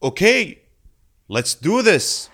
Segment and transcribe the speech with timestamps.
[0.00, 0.60] Okay,
[1.28, 2.30] let's do this.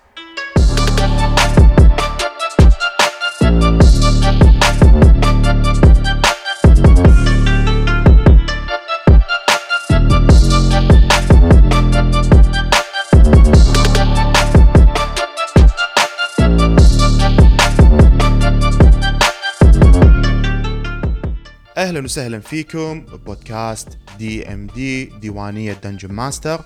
[21.76, 23.88] أهلا وسهلا فيكم ببودكاست
[24.18, 26.64] DMD ديوانية Dungeon Master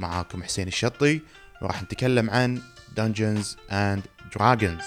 [0.00, 1.20] معاكم حسين الشطي
[1.62, 2.62] وراح نتكلم عن
[2.96, 4.02] Dungeons and
[4.34, 4.84] Dragons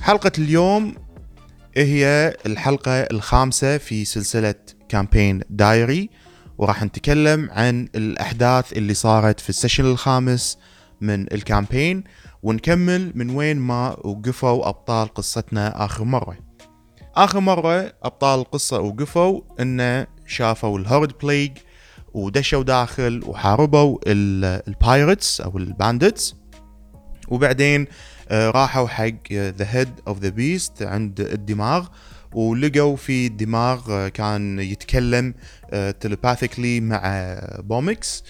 [0.00, 0.94] حلقة اليوم
[1.76, 4.54] هي الحلقة الخامسة في سلسلة
[4.88, 6.10] campaign diary
[6.58, 10.58] وراح نتكلم عن الأحداث اللي صارت في ال session الخامس
[11.00, 12.04] من ال campaign
[12.42, 16.38] ونكمل من وين ما وقفوا أبطال قصتنا آخر مرة.
[17.16, 21.52] آخر مرة أبطال القصة وقفوا إنه شافوا الهورد بليج
[22.14, 26.34] ودشوا داخل وحاربوا ال pirates أو ال bandits
[27.28, 27.86] وبعدين
[28.28, 31.86] آه، راحوا حق the head of the beast عند الدماغ
[32.32, 35.34] ولقوا في دماغ آه، كان يتكلم
[36.00, 37.02] telepathically مع
[37.58, 38.24] بومكس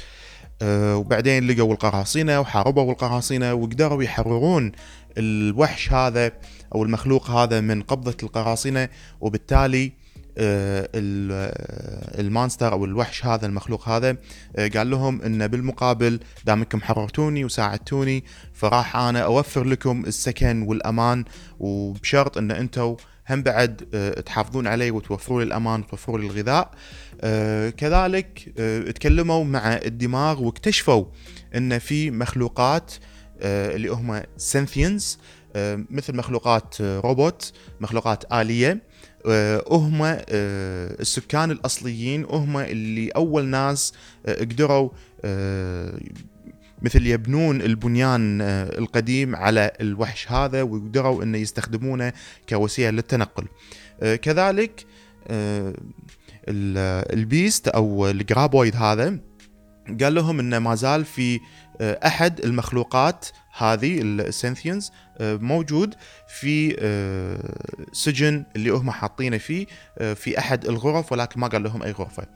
[0.62, 4.72] آه، وبعدين لقوا القراصنة وحاربوا القراصنة وقدروا يحررون
[5.18, 6.32] الوحش هذا
[6.74, 8.88] أو المخلوق هذا من قبضة القراصنة.
[9.20, 9.92] وبالتالي
[10.40, 14.16] آه، ال- ال monster أو الوحش هذا المخلوق هذا
[14.56, 18.24] آه، قال لهم إنه بالمقابل دامكم حررتوني وساعدتوني
[18.54, 21.24] فراح أنا أوفر لكم السكن والأمان.
[21.60, 22.96] وبشرط إن أنتم
[23.30, 26.70] هم بعد آه، تحافظون علي وتوفروا لي الأمان وتوفروا لي الغذاء.
[27.20, 31.04] آه، كذلك آه، تكلموا مع الدماغ واكتشفوا
[31.56, 32.94] إن في مخلوقات
[33.42, 35.18] اللي هم Synthians
[35.90, 38.82] مثل مخلوقات روبوت مخلوقات آلية.
[39.70, 40.00] هم
[41.00, 43.92] السكان الأصليين هم اللي أول ناس
[44.28, 44.90] قدروا
[46.82, 52.12] مثل يبنون البنيان آه، القديم على الوحش هذا وقدروا إنه يستخدمونه
[52.48, 53.44] كوسيلة للتنقل.
[54.02, 54.86] آه، كذلك
[55.28, 55.74] آه،
[56.48, 59.18] ال- ال beast أو ال Graboid هذا
[60.02, 61.40] قال لهم إنه ما زال في
[61.80, 63.26] أحد المخلوقات
[63.58, 64.90] هذه ال Synthians
[65.20, 65.94] موجود
[66.40, 66.76] في
[67.92, 69.66] سجن اللي هم حاطينه فيه
[70.14, 72.26] في أحد الغرف ولكن ما قال لهم أي غرفة.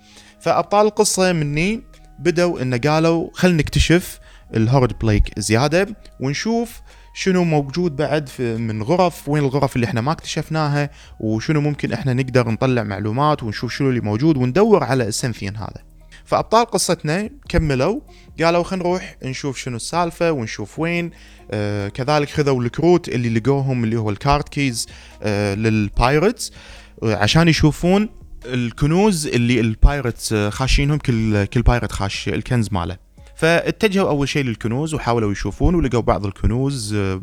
[0.41, 1.83] فأبطال القصة مني
[2.19, 4.21] بدوا إنه قالوا خلينا نكتشف
[4.57, 6.81] الهورد بليك زيادة ونشوف
[7.15, 10.91] شنو موجود بعد من غرف وين الغرف اللي إحنا ما اكتشفناها
[11.21, 15.83] وشنو ممكن إحنا نقدر نطلع معلومات ونشوف شنو اللي موجود وندور على السنثيون هذا.
[16.25, 18.01] فأبطال قصتنا كملوا
[18.41, 21.11] قالوا خلينا نروح نشوف شنو السالفة ونشوف وين.
[21.51, 24.89] آه كذلك خذوا الكروت اللي لقوهم اللي هو ال card keys
[25.23, 26.53] آه لل pirates
[27.03, 28.09] آه عشان يشوفون
[28.47, 33.02] الكنوز اللي ال pirates آه، خاشينهم كل كل pirate خاش الكنز ماله.
[33.43, 37.21] فاتجهوا أول شيء للكنوز وحاولوا يشوفون ولقوا بعض الكنوز آه،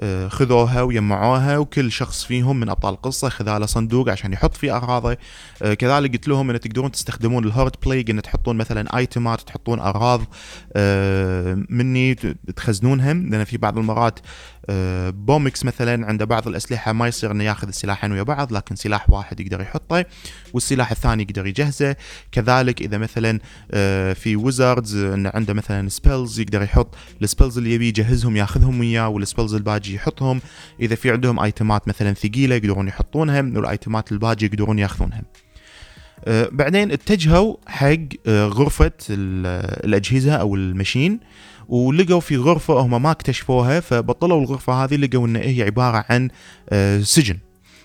[0.00, 4.76] آه، خذوها ويجمعوها وكل شخص فيهم من أبطال القصة خذ له صندوق عشان يحط فيه
[4.76, 5.16] أغراضه.
[5.62, 9.78] آه، كذلك قلت لهم إن تقدرون تستخدمون الهورد بليج إن تحطون مثلا item ات تحطون
[9.80, 10.20] أغراض
[11.70, 14.18] مني ت- تخزنونها لأن في بعض المرات
[15.10, 19.40] بومكس مثلا عنده بعض الأسلحة ما يصير إنه ياخذ السلاحين ويا بعض لكن سلاح واحد
[19.40, 20.04] يقدر يحطه
[20.52, 21.96] والسلاح الثاني يقدر يجهزه.
[22.32, 23.38] كذلك إذا مثلا
[23.70, 28.80] آه، في wizards انه عنده مثلا spells يقدر يحط ال spells اللي يبي يجهزهم ياخذهم
[28.80, 30.40] وياه وال spells الباجي يحطهم.
[30.80, 35.22] إذا في عندهم item ات مثلا ثقيلة يقدرون يحطونها وال item ات الباجي يقدرون ياخذونها.
[36.24, 37.96] آه، بعدين اتجهوا حق
[38.26, 41.20] آه، غرفة ال- الأجهزة أو ال machine.
[41.68, 46.28] ولقوا في غرفة هم ما اكتشفوها فبطلوا الغرفة هذه لقوا إن هي عبارة عن
[46.68, 47.38] آه، سجن.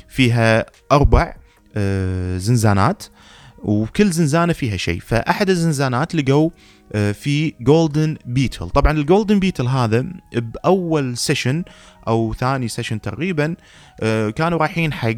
[0.09, 1.35] فيها أربع
[1.75, 3.03] آه، زنزانات
[3.63, 4.99] وكل زنزانة فيها شيء.
[4.99, 6.49] فأحد الزنزانات لقوا
[6.93, 11.63] آه، في golden beetle طبعا ال golden beetle هذا بأول session
[12.07, 13.55] أو ثاني session تقريبا
[14.35, 15.15] كانوا رايحين حق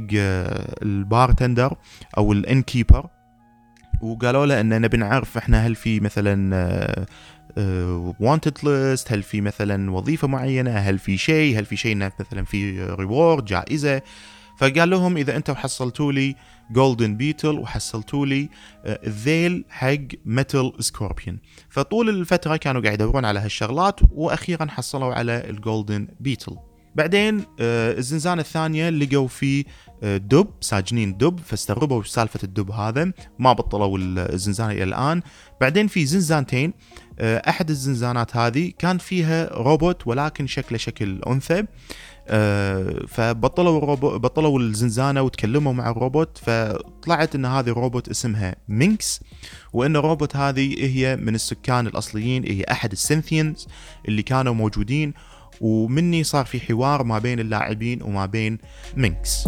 [0.81, 1.75] ال bartender
[2.18, 3.06] أو ال innkeeper
[4.03, 7.05] وقالوا له إن نبي نعرف إحنا هل في مثلا
[8.19, 12.83] wanted list هل في مثلا وظيفة معينة هل في شيء هل في شيء مثلا في
[12.83, 14.01] reward جائزة.
[14.57, 16.35] فقال لهم إذا أنتم حصلتوا لي
[16.71, 18.50] golden beetle وحصلتوا لي
[18.85, 21.39] آه، الذيل حق metal scorpion
[21.69, 26.57] فطول الفترة كانوا قاعد يدورون على هالشغلات وأخيرا حصلوا على ال golden beetle
[26.95, 33.12] بعدين آه، الزنزانة الثانية لقوا فيه آه، دب ساجنين دب فاستغربوا سالفة الدب هذا.
[33.40, 35.22] ما بطلوا الزنزانة إلى الآن.
[35.62, 36.74] بعدين في زنزانتين.
[37.19, 41.63] آه، أحد الزنزانات هذه كان فيها روبوت ولكن شكله شكل أنثى.
[43.07, 46.38] فبطلوا الروبوت بطلوا الزنزانة وتكلموا مع الروبوت.
[46.38, 49.22] فطلعت إن هذه الروبوت اسمها مينكس
[49.74, 53.68] وإن الروبوت هذه هي من السكان الأصليين هي أحد ال Synthians
[54.07, 55.13] اللي كانوا موجودين.
[55.61, 58.57] ومني صار في حوار ما بين اللاعبين وما بين
[58.97, 59.47] مينكس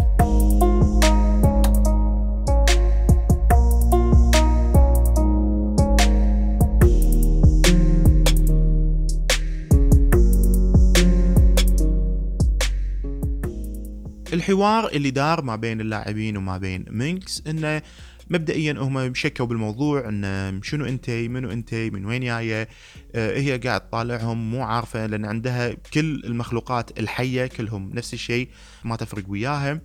[14.32, 17.82] الحوار اللي دار ما بين اللاعبين وما بين مينكس إنه
[18.30, 22.68] مبدئيا هم شكوا بالموضوع إن شنو أنت منو أنت من وين جاية؟
[23.14, 28.48] آه هي قاعد تطالعهم مو عارفة لأن عندها كل المخلوقات الحية كلهم نفس الشيء
[28.84, 29.80] ما تفرق وياها.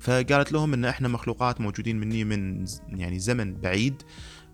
[0.00, 4.02] فقالت لهم إن إحنا مخلوقات موجودين مني من يعني زمن بعيد.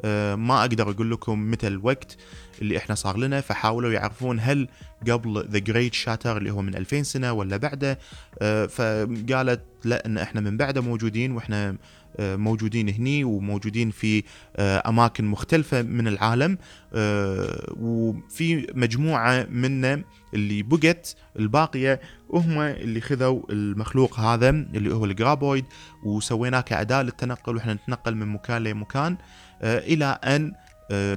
[0.03, 2.17] آه ما أقدر أقول لكم متى الوقت
[2.63, 3.41] اللي إحنا صار لنا.
[3.41, 4.69] فحاولوا يعرفون هل
[5.11, 7.99] قبل ذا جريت شاتر اللي هو من 2000 سنة ولا بعده.
[8.43, 11.77] آه فقالت لا إن إحنا من بعده موجودين وإحنا
[12.21, 14.23] موجودين هني وموجودين في
[14.57, 16.59] آه، أماكن مختلفة من العالم.
[16.95, 20.03] آه، وفي مجموعة منا
[20.35, 25.65] اللي بقت الباقية هم اللي خذوا المخلوق هذا اللي هو ال Graboid
[26.05, 29.17] وسويناه كاداه للتنقل وإحنا نتنقل من مكان لمكان
[29.63, 30.53] إلى أن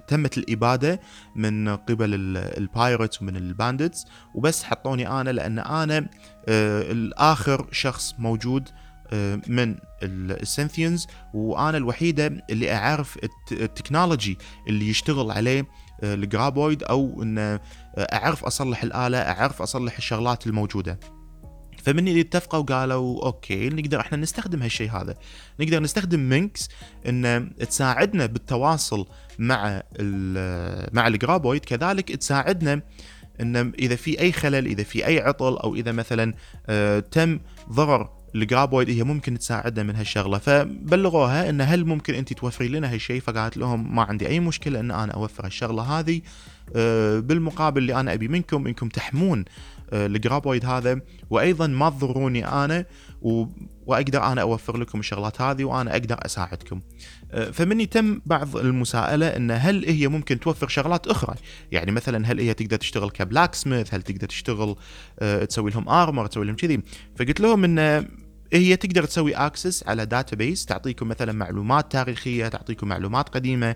[0.08, 1.00] تمت الإبادة
[1.36, 6.08] من قبل ال pirates ومن ال bandits وبس حطوني أنا لأن أنا
[6.48, 8.74] الآخر شخص موجود آه،
[9.48, 13.18] من ال Synthians وأنا الوحيدة اللي أعرف
[13.52, 15.68] ال technology اللي يشتغل عليه
[16.04, 17.60] آه، ال Graboid أو إن آه،
[17.98, 21.00] أعرف أصلح الآلة أعرف أصلح الشغلات الموجودة.
[21.84, 25.16] فمني اتفقوا وقالوا okay نقدر إحنا نستخدم هالشيء هذا.
[25.60, 26.70] نقدر نستخدم مينكس
[27.08, 29.08] إن تساعدنا بالتواصل
[29.40, 29.84] مع
[30.94, 31.66] مع ال Graboid.
[31.66, 32.82] كذلك تساعدنا
[33.42, 36.34] إن إذا في أي خلل إذا في أي عطل أو إذا مثلا
[37.12, 37.40] تم
[37.72, 40.38] ضرر الجرابويد هي ممكن تساعدنا من هالشغلة.
[40.38, 44.92] فبلغوها إن هل ممكن انت توفري لنا هالشيء؟ فقالت لهم ما عندي أي مشكلة إن
[44.92, 46.22] أنا أوفر هالشغلة هذه.
[46.76, 49.46] آه، بالمقابل اللي أنا أبي منكم إنكم تحمون
[49.94, 51.02] آه، الجرابويد هذا.
[51.30, 52.86] وأيضا ما تضروني أنا
[53.86, 56.82] وأقدر أنا أوفر لكم الشغلات هذه وأنا أقدر أساعدكم.
[57.32, 61.36] آه، فمني تم بعض المساءلة إن هل هي ممكن توفر شغلات أخرى؟
[61.72, 64.76] يعني مثلا هل هي تقدر تشتغل كبلاك سميث؟ هل تقدر تشتغل
[65.50, 66.82] تسوي لهم armor تسوي لهم كذي؟
[67.16, 68.08] فقلت لهم إن
[68.54, 73.76] هي تقدر تسوي access على database تعطيكم مثلا معلومات تاريخية تعطيكم معلومات قديمة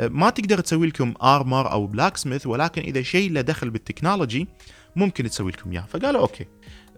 [0.00, 4.48] ما تقدر تسوي لكم armor أو blacksmith ولكن إذا شيء له دخل بال technology
[4.96, 6.46] ممكن تسوي لكم إياه فقالوا okay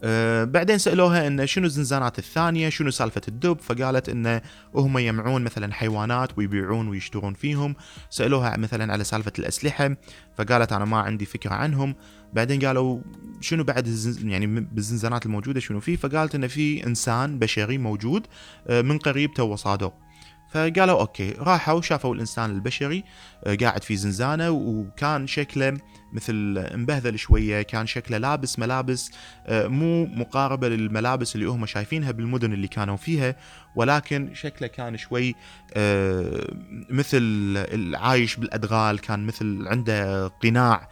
[0.03, 4.41] أه بعدين سألوها انه شنو الزنزانات الثانية؟ شنو سالفة الدب؟ فقالت انه
[4.75, 7.75] هم يجمعون مثلا حيوانات ويبيعون ويشترون فيهم.
[8.11, 9.97] سألوها مثلا على سالفة الأسلحة
[10.39, 11.95] فقالت أنا ما عندي فكرة عنهم.
[12.33, 13.01] بعدين قالوا
[13.41, 13.89] شنو بعد
[14.25, 18.27] يعني بالزنزانات الموجودة شنو فيه؟ فقالت انه في إنسان بشري موجود
[18.67, 20.07] أه من قريب تو صادوه
[20.51, 23.05] فقالوا okay راحوا شافوا الإنسان البشري
[23.45, 25.79] آه، قاعد في زنزانة وكان شكله
[26.17, 26.35] مثل
[26.77, 29.11] مبهذل شوية كان شكله لابس ملابس
[29.47, 33.37] آه، مو مقاربة للملابس اللي هم شايفينها بالمدن اللي كانوا فيها
[33.77, 35.35] ولكن شكله كان شوي
[35.75, 36.55] آه،
[36.91, 37.19] مثل
[37.57, 40.89] العايش بالأدغال كان مثل عنده قناع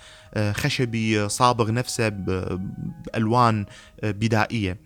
[0.53, 3.67] خشبي صابغ نفسه بألوان
[4.03, 4.79] بدائية.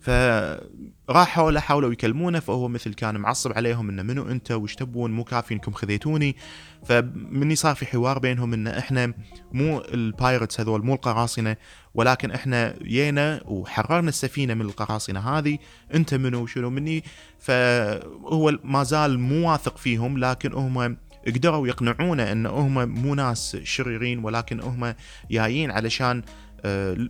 [0.00, 5.24] فراحوا له حاولوا يكلمونه فهو مثل كان معصب عليهم إنه منو أنت؟ وش تبون؟ مو
[5.24, 6.36] كافي انكم خذيتوني.
[6.84, 9.12] فمني صار في حوار بينهم إن إحنا
[9.52, 11.56] مو ال pirates هذول مو القراصنة
[11.94, 15.58] ولكن إحنا جينا وحررنا السفينة من القراصنة هذه.
[15.94, 17.04] أنت منو؟ وشنو مني؟
[17.38, 24.24] فهو ما زال مو واثق فيهم لكن هم قدروا يقنعونه إن هم مو ناس شريرين
[24.24, 24.94] ولكن هم
[25.30, 26.22] جايين علشان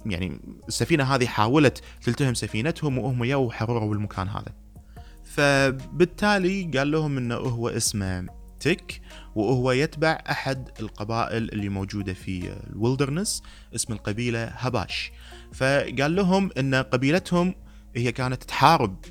[0.07, 4.53] يعني السفينة هذه حاولت تلتهم سفينتهم وهم يو وحرروا المكان هذا.
[5.25, 8.27] فبالتالي قال لهم إنه هو اسمه
[8.61, 9.01] تك
[9.35, 13.43] وهو يتبع أحد القبائل اللي موجودة في الولدرنس
[13.75, 15.13] اسم القبيلة هباش.
[15.53, 17.55] فقال لهم إن قبيلتهم
[17.97, 19.05] هي كانت تحارب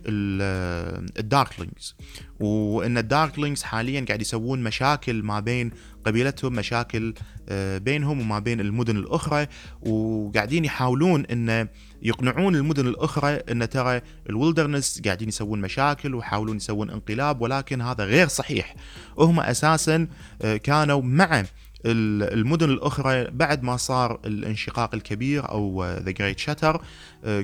[1.17, 1.95] ال Darklings.
[2.39, 5.71] وإن ال Darklings حاليا قاعد يسوون مشاكل ما بين
[6.07, 7.13] قبيلتهم مشاكل
[7.49, 9.47] آه، بينهم وما بين المدن الأخرى
[9.81, 11.67] وقاعدين يحاولون إن
[12.01, 18.03] يقنعون المدن الأخرى إن ترى ال wilderness قاعدين يسوون مشاكل ويحاولون يسوون انقلاب ولكن هذا
[18.03, 18.75] غير صحيح.
[19.17, 20.07] هم أساسا
[20.41, 21.43] آه، كانوا مع
[21.85, 26.81] المدن الأخرى بعد ما صار الانشقاق الكبير أو the great shatter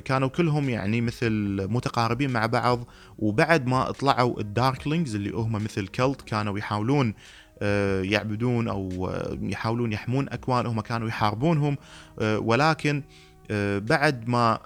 [0.04, 1.30] كانوا كلهم يعني مثل
[1.70, 2.86] متقاربين مع بعض
[3.18, 7.14] وبعد ما طلعوا ال Darklings اللي هم مثل cult كانوا يحاولون
[8.02, 9.10] يعبدون أو
[9.42, 11.76] يحاولون يحمون أكوان هم كانوا يحاربونهم.
[12.20, 13.02] آه، ولكن
[13.50, 14.58] آه، بعد ما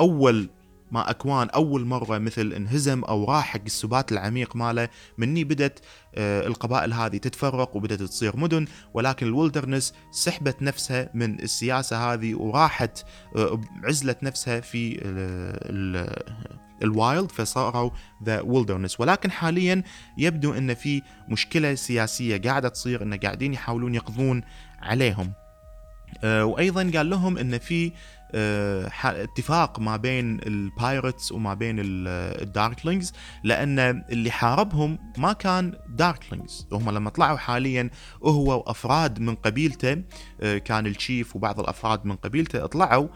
[0.00, 0.48] أول
[0.90, 5.78] ما أكوان أول مرة مثل انهزم أو راح حق السبات العميق ماله مني بدت
[6.14, 8.66] آه، القبائل هذه تتفرق وبدت تصير مدن.
[8.94, 13.04] ولكن ال wilderness سحبت نفسها من السياسة هذه وراحت
[13.36, 15.00] آه، عزلت نفسها في
[16.82, 17.90] ال wild فصاروا
[18.24, 19.82] the wilderness ولكن حاليا
[20.18, 24.42] يبدو إن في مشكلة سياسية قاعدة تصير إن قاعدين يحاولون يقضون
[24.82, 25.32] عليهم.
[26.24, 27.92] آه، وأيضا قال لهم إن في
[28.34, 33.12] آه، اتفاق ما بين ال pirates وما بين ال Darklings
[33.44, 33.78] لأن
[34.10, 37.90] اللي حاربهم ما كان Darklings هم لما طلعوا حاليا
[38.24, 40.02] هو وأفراد من قبيلته
[40.40, 43.10] آه، كان ال chief وبعض الأفراد من قبيلته طلعوا آه،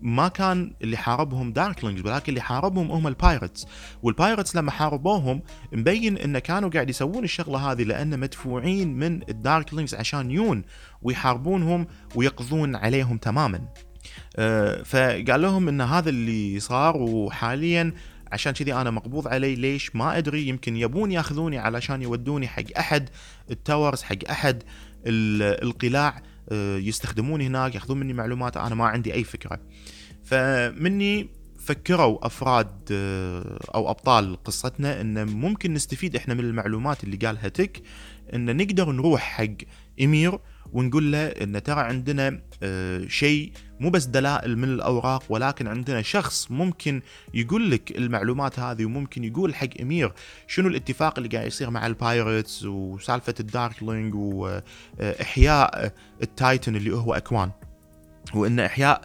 [0.00, 3.66] ما كان اللي حاربهم Darklings ولكن اللي حاربهم هم ال pirates
[4.02, 5.42] وال pirates لما حاربوهم
[5.72, 10.62] مبين إنه كانوا قاعد يسوون الشغلة هذه لأن مدفوعين من ال Darklings عشان يون
[11.02, 13.60] ويحاربونهم ويقضون عليهم تماما.
[14.36, 17.92] آه، فقال لهم إن هذا اللي صار وحاليا
[18.32, 23.08] عشان كذي أنا مقبوض علي ليش؟ ما أدري يمكن يبون يأخذوني علشان يودوني حق أحد
[23.50, 24.62] التاورز حق أحد
[25.06, 26.22] القلاع.
[26.48, 29.60] آه، يستخدمون هناك ياخذون مني معلومات أنا ما عندي أي فكرة.
[30.24, 37.48] فمني فكروا أفراد آه، أو أبطال قصتنا إن ممكن نستفيد إحنا من المعلومات اللي قالها
[37.48, 37.82] تك
[38.34, 39.56] إن نقدر نروح حق
[40.02, 40.38] إمير
[40.74, 46.50] ونقول له إن ترى عندنا آه، شيء مو بس دلائل من الأوراق ولكن عندنا شخص
[46.50, 47.02] ممكن
[47.34, 50.12] يقول لك المعلومات هذه وممكن يقول حق أمير
[50.46, 56.96] شنو الاتفاق اللي قاعد يصير مع ال pirates وسالفة ال Darkling واحياء ال titan اللي
[56.96, 57.50] هو أكوان.
[58.34, 59.02] وإن إحياء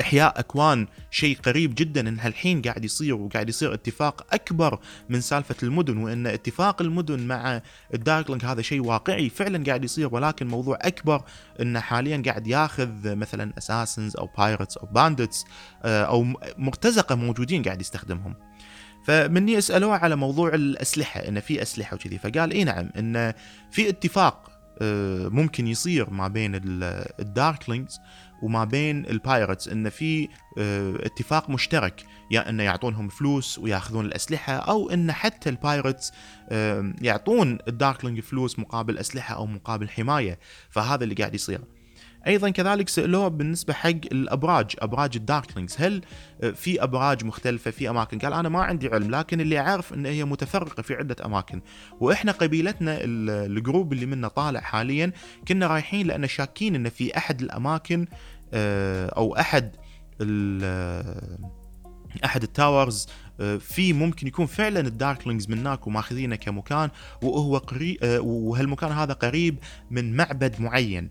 [0.00, 4.78] إحياء أكوان شيء قريب جدا إن هالحين قاعد يصير وقاعد يصير اتفاق أكبر
[5.08, 7.62] من سالفة المدن وإن اتفاق المدن مع
[7.94, 11.22] ال Darkling هذا شيء واقعي فعلا قاعد يصير ولكن موضوع أكبر
[11.60, 15.44] انه حاليا قاعد ياخذ مثلا assassins أو pirates أو bandits
[15.82, 16.26] آه، أو
[16.58, 18.34] مرتزقة موجودين قاعد يستخدمهم.
[19.04, 22.18] فمني أسألوه على موضوع الأسلحة انه في أسلحة وكذي.
[22.18, 23.34] فقال اي نعم انه
[23.70, 24.50] في اتفاق
[24.82, 26.60] آه، ممكن يصير ما بين
[27.20, 27.98] ال Darklings
[28.42, 30.28] وما بين ال pirates إن في
[30.58, 36.12] آه، اتفاق مشترك يا انه يعطونهم فلوس وياخذون الأسلحة أو إن حتى ال pirates
[37.02, 40.38] يعطون ال Darkling فلوس مقابل أسلحة أو مقابل حماية.
[40.70, 41.60] فهذا اللي قاعد يصير.
[42.26, 45.76] أيضا كذلك سألوه بالنسبة حق الأبراج أبراج ال Darklings.
[45.78, 46.02] هل
[46.42, 50.06] آه، في أبراج مختلفة في أماكن؟ قال أنا ما عندي علم لكن اللي أعرف إن
[50.06, 51.60] هي متفرقة في عدة أماكن.
[52.00, 55.12] وإحنا قبيلتنا ال group اللي منا طالع حاليا
[55.48, 58.06] كنا رايحين لأن شاكين إن في أحد الأماكن
[58.54, 59.76] آه، أو أحد
[62.24, 63.29] أحد ال towers آه،
[63.60, 66.90] في ممكن يكون فعلا ال Darklings من هناك وماخذينه كمكان
[67.22, 69.58] وهو قريب آه، وهالمكان هذا قريب
[69.90, 71.10] من معبد معين.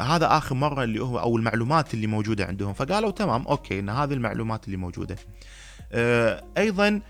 [0.00, 2.72] هذا آخر مرة اللي هو أو المعلومات اللي موجودة عندهم.
[2.72, 5.16] فقالوا تمام okay إن هذه المعلومات اللي موجودة.
[6.58, 7.00] أيضا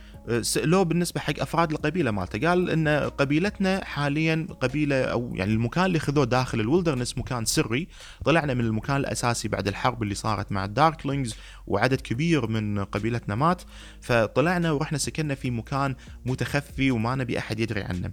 [0.40, 5.98] سالوه بالنسبة حق أفراد القبيلة مالته قال إن قبيلتنا حاليا قبيلة أو يعني المكان اللي
[5.98, 7.88] خذوه داخل ال wilderness مكان سري
[8.24, 11.34] طلعنا من المكان الأساسي بعد الحرب اللي صارت مع ال Darklings
[11.66, 13.62] وعدد كبير من قبيلتنا مات
[14.00, 15.94] فطلعنا ورحنا سكننا في مكان
[16.26, 18.10] متخفي وما نبي أحد يدري عنه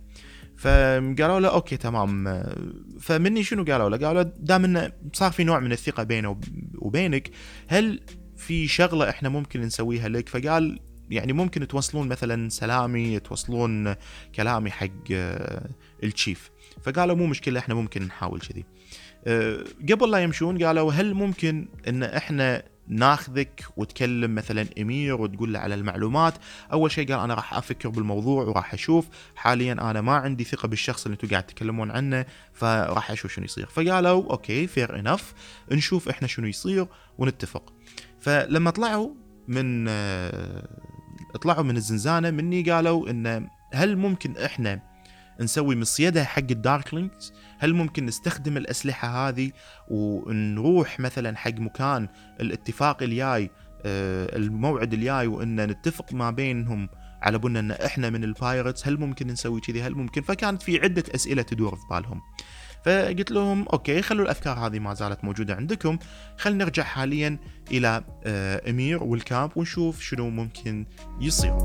[0.58, 2.44] فقالوا له okay تمام
[3.00, 6.40] فمني شنو قالوا له؟ قالوا دام إنه صار في نوع من الثقة بينه
[6.76, 7.32] وبينك
[7.68, 8.02] هل
[8.38, 13.96] في شغلة إحنا ممكن نسويها لك؟ فقال يعني ممكن توصلون مثلا سلامي توصلون
[14.36, 15.70] كلامي حق آه،
[16.04, 16.52] ال chief
[16.84, 18.66] فقالوا مو مشكلة إحنا ممكن نحاول كذي.
[19.28, 25.60] آه، قبل لا يمشون قالوا هل ممكن إن إحنا ناخذك وتكلم مثلا أمير وتقول له
[25.60, 26.34] على المعلومات؟
[26.72, 29.08] أول شيء قال أنا راح أفكر بالموضوع وراح أشوف.
[29.36, 33.66] حاليا أنا ما عندي ثقة بالشخص اللي أنتم قاعد تتكلمون عنه فراح أشوف شنو يصير.
[33.66, 35.34] فقالوا okay fair enough
[35.72, 36.88] نشوف إحنا شنو يصير
[37.18, 37.74] ونتفق.
[38.20, 39.10] فلما طلعوا
[39.48, 40.68] من آه،
[41.38, 44.82] طلعوا من الزنزانة مني قالوا إن هل ممكن إحنا
[45.42, 49.52] نسوي مصيده حق ال Darklings؟ هل ممكن نستخدم الأسلحة هذه
[49.88, 52.08] ونروح مثلا حق مكان
[52.42, 53.50] الاتفاق الجاي
[53.86, 56.90] آه، الموعد الجاي وإن نتفق ما بينهم
[57.22, 60.80] على بنا إن إحنا من ال pirates؟ هل ممكن نسوي كذي؟ هل ممكن؟ فكانت في
[60.80, 62.22] عدة أسئلة تدور في بالهم.
[62.86, 65.98] فقلت لهم okay خلوا الأفكار هذه ما زالت موجودة عندكم
[66.38, 67.38] خلينا نرجع حاليا
[67.72, 70.86] إلى آه، أمير والكامب ونشوف شنو ممكن
[71.22, 71.58] يصير.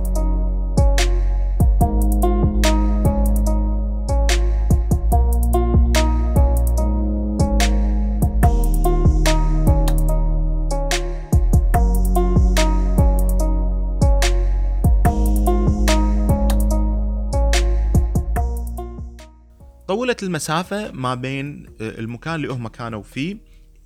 [19.95, 23.37] طولت المسافة ما بين آه، المكان اللي هم كانوا فيه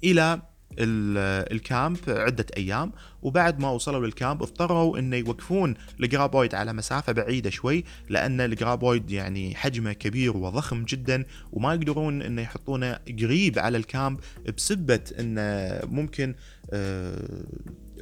[0.04, 0.42] إلى
[0.78, 2.92] ال camp عدة أيام.
[3.22, 8.40] وبعد ما وصلوا لل camp اضطروا انه يوقفون ال graboid على مسافة بعيدة شوي لأن
[8.40, 14.20] ال graboid يعني حجمه كبير وضخم جدا وما يقدرون انه يحطونه قريب على ال camp
[14.56, 16.34] بسبة إنه ممكن
[16.72, 17.44] آه،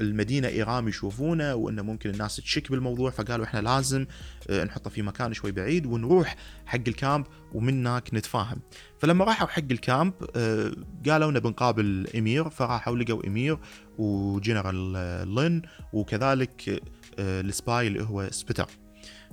[0.00, 4.07] المدينة ايرام يشوفونه وإنه ممكن الناس تشك بالموضوع فقالوا إحنا لازم
[4.50, 6.37] آه، نحطه في مكان شوي بعيد ونروح
[6.67, 8.61] حق ال camp ومن هناك نتفاهم.
[8.99, 10.73] فلما راحوا حق ال camp آه،
[11.09, 13.59] قالوا نبي نقابل إمير فراحوا لقوا إمير
[13.99, 14.76] وجنرال
[15.35, 15.62] لين
[15.93, 16.83] وكذلك
[17.19, 18.67] ال spy اللي هو سبيتر.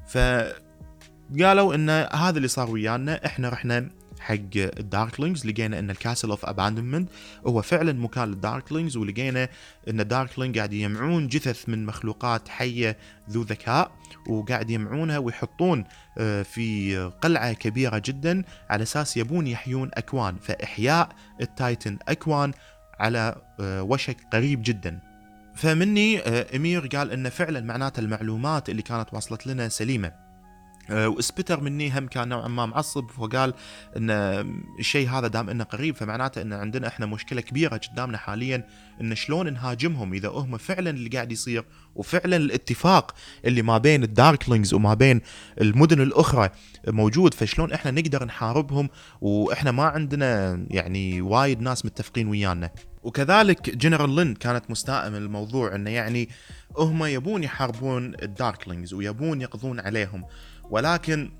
[0.08, 3.90] فقالوا إن هذا اللي صار ويانا إحنا رحنا
[4.24, 7.10] حق ال Darklings لقينا إن ال Castle of Abandonment
[7.48, 9.50] هو فعلا مكان لل Darklings ولقينا
[9.90, 12.98] إن ال Darkling قاعد يجمعون جثث من مخلوقات حية
[13.30, 13.92] ذو ذكاء
[14.28, 15.84] وقاعد يجمعونها ويحطون
[16.18, 18.44] آه، في قلعة كبيرة جدا.
[18.70, 21.10] على أساس يبون يحيون أكوان فإحياء
[21.42, 22.52] ال Titan أكوان
[23.00, 25.00] على آه، وشك قريب جدا.
[25.56, 30.12] فمني آه، أمير قال إن فعلا معناته المعلومات اللي كانت واصلت لنا سليمة.
[30.90, 33.54] آه، وسبيتر مني هم كان نوعا ما معصب وقال
[33.98, 34.10] إن
[34.80, 38.68] الشيء هذا دام إنه قريب فمعناته إن عندنا إحنا مشكلة كبيرة قدامنا حاليا
[39.02, 44.11] إن شلون نهاجمهم إذا هم فعلا اللي قاعد يصير وفعلا الاتفاق اللي ما بين ال
[44.11, 45.22] Darklings وما بين
[45.62, 46.50] المدن الأخرى
[46.88, 48.90] موجود فشلون إحنا نقدر نحاربهم
[49.22, 52.72] وإحنا ما عندنا يعني وايد ناس متفقين ويانا.
[53.04, 56.30] وكذلك جنرال لين كانت مستاءة من الموضوع إنه يعني
[56.78, 60.26] هم يبون يحاربون ال Darklings ويبون يقضون عليهم.
[60.70, 61.32] ولكن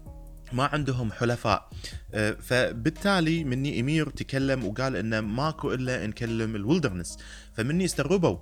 [0.54, 1.70] ما عندهم حلفاء.
[2.14, 7.18] آه، فبالتالي مني إمير تكلم وقال إنه ماكو إلا نكلم ال Wilderness.
[7.54, 8.38] فمني استغربوا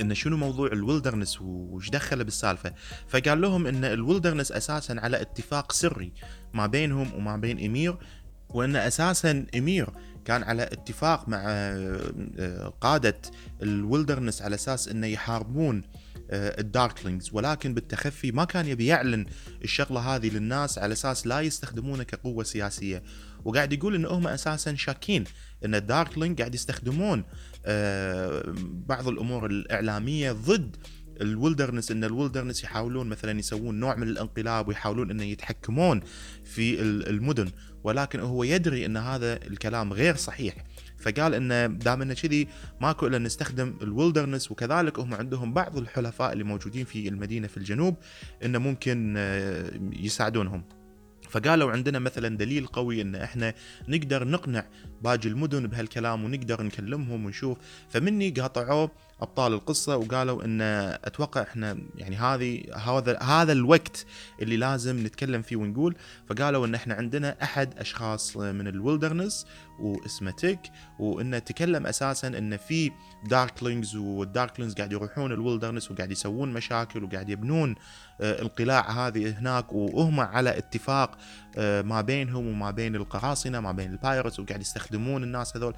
[0.00, 2.72] انه شنو موضوع ال Wilderness وش دخله بالسالفة.
[3.08, 6.12] فقال لهم إن ال Wilderness أساسا على اتفاق سري
[6.54, 7.98] ما بينهم وما بين إمير
[8.48, 9.90] وإن أساسا إمير
[10.24, 13.20] كان على اتفاق مع آه، قادة
[13.62, 15.88] ال Wilderness على أساس إنه يحاربون آه،
[16.30, 17.30] ال Darklings.
[17.32, 19.26] ولكن بالتخفي ما كان يبي يعلن
[19.64, 23.02] الشغلة هذه للناس على أساس لا يستخدمونه كقوة سياسية.
[23.44, 25.24] وقاعد يقول إن هم أساسا شاكين
[25.64, 27.24] إن الداركلينج قاعد يستخدمون
[27.66, 28.42] آه،
[28.86, 30.76] بعض الأمور الإعلامية ضد
[31.20, 36.00] الولدرنس إن الولدرنس يحاولون مثلا يسوون نوع من الانقلاب ويحاولون ان يتحكمون
[36.44, 37.50] في المدن.
[37.84, 40.54] ولكن هو يدري إن هذا الكلام غير صحيح.
[40.98, 42.48] فقال انه دام انه كذي
[42.80, 47.96] ماكو إلا نستخدم الولدرنس وكذلك هم عندهم بعض الحلفاء اللي موجودين في المدينة في الجنوب
[48.44, 50.64] انه ممكن آه، يساعدونهم.
[51.30, 53.54] فقالوا عندنا مثلا دليل قوي إن إحنا
[53.88, 54.66] نقدر نقنع
[55.02, 57.58] باقي المدن بهالكلام ونقدر نكلمهم ونشوف.
[57.88, 60.60] فمني قاطعوه أبطال القصة وقالوا إن
[61.04, 64.06] أتوقع إحنا يعني هذه هذا هذا الوقت
[64.42, 65.96] اللي لازم نتكلم فيه ونقول.
[66.28, 69.46] فقالوا إن إحنا عندنا أحد أشخاص من ال Wilderness
[69.78, 70.60] واسمه تيك
[70.98, 72.90] وإنه تكلم أساسا إن في
[73.24, 77.74] Darklings وال Darklings قاعد يروحون ال Wilderness وقاعد يسوون مشاكل وقاعد يبنون
[78.20, 79.72] آه، القلاع هذه هناك.
[79.72, 81.18] وهم على اتفاق
[81.56, 85.74] آه، ما بينهم وما بين القراصنة ما بين البايرتس وقاعد يستخدمون الناس هذول.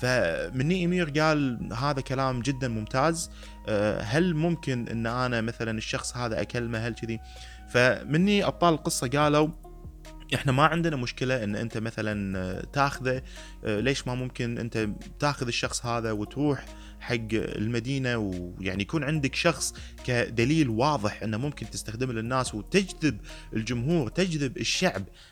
[0.00, 3.30] فمني إمير قال هذا كلام جدا ممتاز.
[3.68, 7.20] آه، هل ممكن إن أنا مثلا الشخص هذا أكلمه هل كذي؟
[7.68, 9.48] فمني أبطال القصة قالوا
[10.34, 13.22] إحنا ما عندنا مشكلة إن أنت مثلا تاخذه.
[13.64, 16.64] ليش ما ممكن أنت تاخذ الشخص هذا وتروح
[17.00, 23.20] حق المدينة؟ ويعني يكون عندك شخص كدليل واضح إنه ممكن تستخدمه للناس وتجذب
[23.52, 25.02] الجمهور تجذب الشعب.
[25.02, 25.29] آه،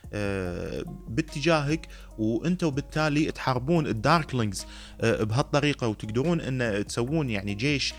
[1.08, 4.66] باتجاهك وأنتم بالتالي تحاربون ال Darklings
[5.00, 7.94] آه، بهالطريقة وتقدرون إن تسوون يعني جيش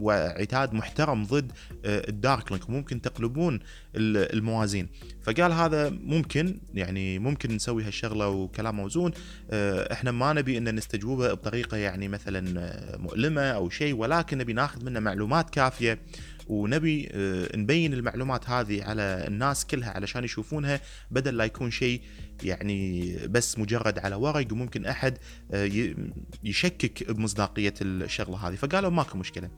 [0.00, 1.52] وعتاد محترم ضد
[1.84, 3.60] آه، ال Darkling وممكن تقلبون
[3.96, 4.88] الموازين.
[5.22, 9.12] فقال هذا ممكن يعني ممكن نسوي هالشغلة وكلام موزون.
[9.92, 15.00] إحنا ما نبي إن نستجوبه بطريقة يعني مثلا مؤلمة أو شيء ولكن نبي ناخذ منه
[15.00, 15.98] معلومات كافية.
[16.46, 22.02] ونبي آه، نبين المعلومات هذه على الناس كلها علشان يشوفونها بدل لا يكون شيء
[22.42, 25.18] يعني بس مجرد على ورق وممكن أحد
[25.52, 25.70] آه،
[26.44, 29.50] يشكك بمصداقية الشغلة هذه فقالوا ماكو مشكلة.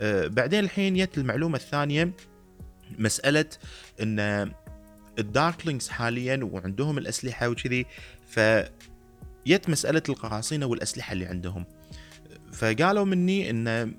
[0.00, 2.12] آه، بعدين الحين جت المعلومة الثانية
[2.98, 3.48] مسألة
[4.02, 4.50] إن
[5.18, 7.86] ال Darklings حاليا وعندهم الأسلحة وكذي
[8.26, 8.40] ف
[9.68, 11.64] مسألة القراصنة والأسلحة اللي عندهم.
[12.52, 13.94] فقالوا مني إن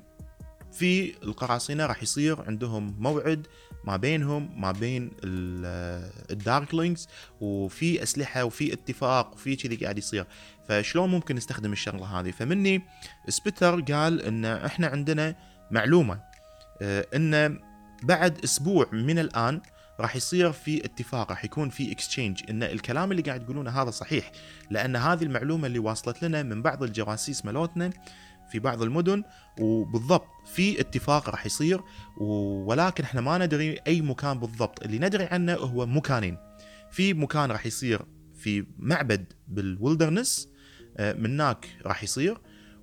[0.72, 3.48] في القراصنة راح يصير عندهم موعد
[3.84, 7.08] ما بينهم ما بين ال Darklings
[7.42, 10.26] وفي أسلحة وفي اتفاق وفي كذي قاعد يصير.
[10.70, 12.82] فشلون ممكن نستخدم الشغلة هذه؟ فمني
[13.30, 15.36] سبيتر قال إن إحنا عندنا
[15.72, 16.20] معلومة
[16.82, 17.60] آه، إن
[18.04, 19.62] بعد أسبوع من الآن
[20.00, 24.32] راح يصير في اتفاق راح يكون في اكسشينج إن الكلام اللي قاعد تقولونه هذا صحيح
[24.70, 27.90] لأن هذه المعلومة اللي واصلت لنا من بعض الجواسيس ملوتنا
[28.52, 29.24] في بعض المدن
[29.60, 31.82] وبالضبط في اتفاق راح يصير
[32.18, 34.84] ولكن إحنا ما ندري أي مكان بالضبط.
[34.84, 36.38] اللي ندري عنه هو مكانين.
[36.92, 38.02] في مكان راح يصير
[38.36, 40.50] في معبد بالولدرنس
[40.98, 42.38] آه، من هناك راح يصير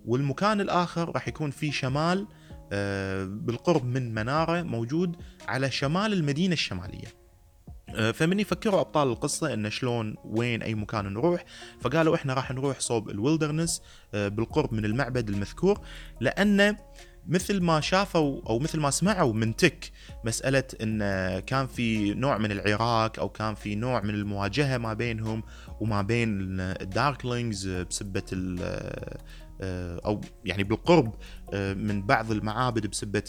[0.06, 2.26] والمكان الآخر راح يكون في شمال
[2.72, 5.16] آه، بالقرب من منارة موجود
[5.48, 7.23] على شمال المدينة الشمالية.
[8.12, 11.44] فمن يفكروا أبطال القصة انه شلون وين أي مكان نروح.
[11.80, 13.82] فقالوا إحنا راح نروح صوب الويلدرنس
[14.14, 15.80] آه، بالقرب من المعبد المذكور
[16.20, 16.76] لأنه
[17.28, 19.90] مثل ما شافوا أو مثل ما سمعوا من تك
[20.24, 20.98] مسألة إن
[21.38, 25.42] كان في نوع من العراك أو كان في نوع من المواجهة ما بينهم
[25.80, 28.22] وما بين ال Darklings بسبة
[28.62, 29.18] آه،
[29.60, 31.14] أو يعني بالقرب
[31.54, 33.22] آه، من بعض المعابد بسبة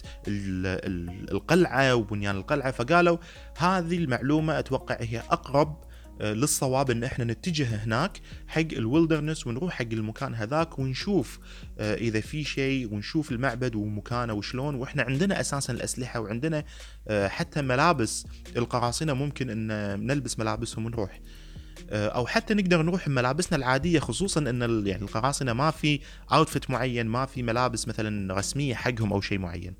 [1.31, 3.17] القلعة وبنيان القلعة فقالوا
[3.57, 5.85] هذه المعلومة أتوقع هي أقرب
[6.21, 11.39] آه، للصواب إن إحنا نتجه هناك حق ال Wilderness ونروح حق المكان هذاك ونشوف
[11.79, 16.63] إذا في شيء ونشوف المعبد ومكانه وشلون وإحنا عندنا أساسا الأسلحة وعندنا
[17.09, 18.25] حتى ملابس
[18.57, 19.67] القراصنة ممكن إن
[20.07, 21.11] نلبس ملابسهم ونروح.
[21.11, 21.44] آه،
[21.89, 25.99] أو حتى نقدر نروح بملابسنا العادية خصوصا إن يعني القراصنة ما في
[26.33, 29.75] outfit معين ما في ملابس مثلا رسمية حقهم أو شيء معين.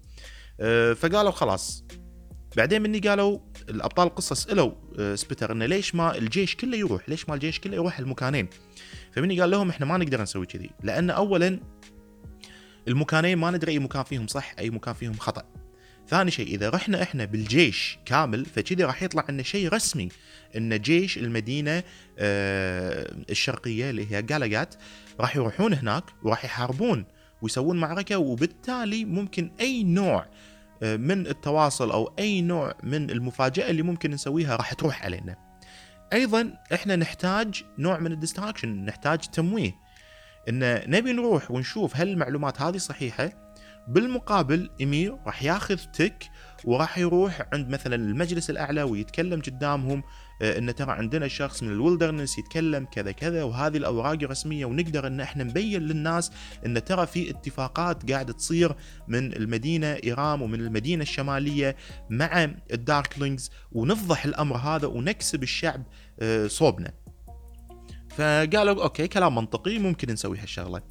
[0.60, 1.86] آه، فقالوا خلاص.
[2.58, 7.30] بعدين مني قالوا الأبطال القصة سألوا آه، سبيتر إنه ليش ما الجيش كله يروح؟ ليش
[7.30, 8.48] ما الجيش كله يروح المكانين؟
[9.12, 11.60] فمني قال لهم إحنا ما نقدر نسوي كذي لأن اولا
[12.88, 15.44] المكانين ما ندري أي مكان فيهم صح أي مكان فيهم خطأ.
[16.08, 20.10] ثاني شيء إذا رحنا إحنا بالجيش كامل فكذي راح يطلع لنا شيء رسمي.
[20.58, 21.84] إن جيش المدينة
[22.20, 24.76] آه الشرقية اللي هي جالاجات
[25.20, 27.06] راح يروحون هناك وراح يحاربون
[27.41, 30.26] ويسوون معركة وبالتالي ممكن أي نوع
[30.84, 35.36] آه، من التواصل أو أي نوع من المفاجأة اللي ممكن نسويها راح تروح علينا.
[36.13, 39.72] أيضا إحنا نحتاج نوع من الديستراكشن نحتاج تمويه
[40.50, 43.32] إن نبي نروح ونشوف هل المعلومات هذه صحيحة
[43.88, 46.30] بالمقابل إمير راح ياخذ تك
[46.65, 50.04] وراح يروح عند مثلا المجلس الأعلى ويتكلم قدامهم
[50.41, 55.19] إن ترى عندنا شخص من ال Wilderness يتكلم كذا كذا وهذه الأوراق رسمية ونقدر إن
[55.19, 56.32] إحنا نبين للناس
[56.65, 58.76] إن ترى في اتفاقات قاعدة تصير
[59.08, 61.76] من المدينة ايرام ومن المدينة الشمالية
[62.10, 65.84] مع ال Darklings ونفضح الأمر هذا ونكسب الشعب
[66.19, 66.93] آه، صوبنا.
[68.10, 70.82] فقالوا okay كلام منطقي ممكن نسوي هالشغلة.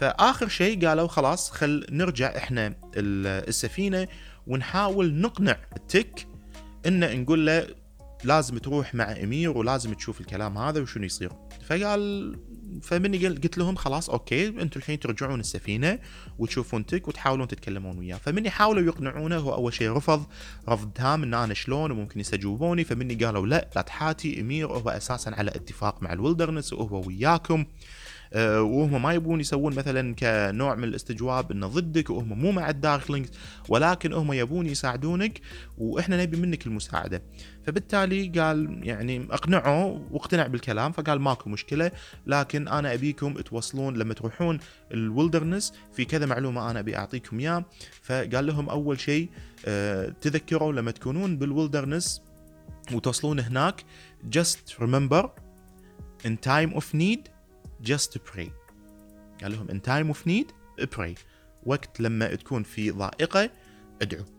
[0.00, 4.08] فآخر شيء قالوا خلاص خل نرجع إحنا السفينة
[4.46, 6.26] ونحاول نقنع التك
[6.86, 7.66] إن نقول له
[8.26, 11.32] لازم تروح مع إمير ولازم تشوف الكلام هذا وشنو يصير.
[11.66, 12.36] فقال
[12.82, 15.98] فمني قلت لهم خلاص okay أنتم الحين ترجعون السفينة
[16.38, 18.16] وتشوفون تك وتحاولون تتكلمون وياه.
[18.16, 20.26] فمني حاولوا يقنعونه هو أول شيء رفض
[20.68, 22.84] رفض تام إن أنا شلون وممكن يستجوبوني.
[22.84, 27.66] فمني قالوا لا لا تحاتي إمير هو أساسا على اتفاق مع ال Wilderness وهو وياكم.
[28.58, 33.30] وهم ما يبون يسوون مثلا كنوع من الاستجواب إنه ضدك وهم مو مع الداركلينجز
[33.68, 35.40] ولكن هم يبون يساعدونك
[35.78, 37.22] وإحنا نبي منك المساعدة.
[37.66, 41.90] فبالتالي قال يعني أقنعه واقتنع بالكلام فقال ماكو مشكلة
[42.26, 44.58] لكن أنا أبيكم توصلون لما تروحون
[44.92, 47.64] الولدرنس في كذا معلومة أنا أبي أعطيكم اياه
[48.02, 49.30] فقال لهم أول شيء
[49.66, 52.22] آه، تذكروا لما تكونون بالولدرنس
[52.92, 53.84] وتوصلون هناك
[54.36, 55.28] just remember
[56.24, 57.35] in time of need
[57.82, 58.50] just pray.
[59.42, 60.52] قال لهم in time of need
[60.96, 61.18] pray.
[61.66, 63.50] وقت لما تكون في ضائقة
[64.02, 64.35] ادعوا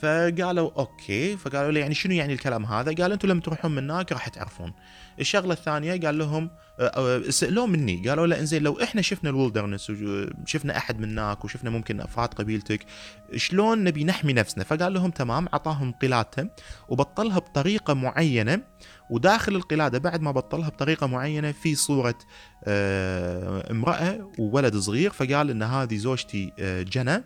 [0.00, 4.12] فقالوا أوكي فقالوا له يعني شنو يعني الكلام هذا؟ قال أنتم لما تروحون من هناك
[4.12, 4.72] راح تعرفون.
[5.20, 9.90] الشغلة الثانية قال لهم آه، آه، سألوه مني قالوا له إنزين لو إحنا شفنا الولدرنس
[9.90, 12.86] وشفنا أحد من هناك وشفنا ممكن أفراد قبيلتك
[13.36, 16.48] شلون نبي نحمي نفسنا؟ فقال لهم تمام أعطاهم قلادته
[16.88, 18.62] وبطلها بطريقة معينة
[19.10, 22.18] وداخل القلادة بعد ما بطلها بطريقة معينة في صورة
[22.64, 26.52] آه، امرأة وولد صغير فقال إن هذه زوجتي
[26.92, 27.24] جنى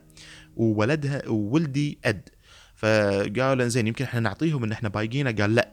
[0.57, 2.34] وولدها وولدي أد
[2.77, 5.69] فقالوا زين يمكن إحنا نعطيهم إن إحنا بايقينه قال لا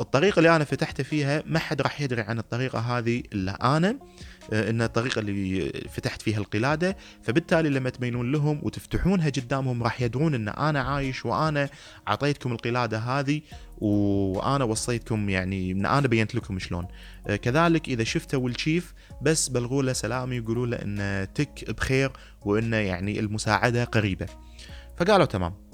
[0.00, 3.98] الطريقة اللي أنا فتحت فيها ما حد راح يدري عن الطريقة هذه إلا أنا
[4.52, 6.96] آه، إن الطريقة اللي فتحت فيها القلادة.
[7.22, 11.68] فبالتالي لما تبينون لهم وتفتحونها قدامهم راح يدرون إن أنا عايش وأنا
[12.08, 13.40] أعطيتكم القلادة هذه
[13.78, 16.86] وأنا وصيتكم يعني إن أنا بينت لكم شلون.
[17.26, 22.12] آه، كذلك إذا شفتوا الشيف بس بلغوا له سلامي ويقولوا له إن تك بخير
[22.44, 24.26] وإن يعني المساعدة قريبة.
[24.96, 25.67] فقالوا تمام.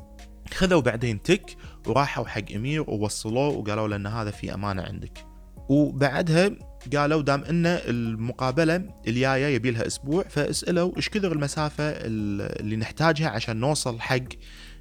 [0.53, 5.27] خذوا بعدين تك وراحوا حق امير ووصلوه وقالوا له إن هذا في أمانة عندك.
[5.69, 6.51] وبعدها
[6.97, 8.77] قالوا دام إن المقابلة
[9.09, 14.19] الجاية يبي لها أسبوع فاسألوا إيش كثر المسافة اللي نحتاجها عشان نوصل حق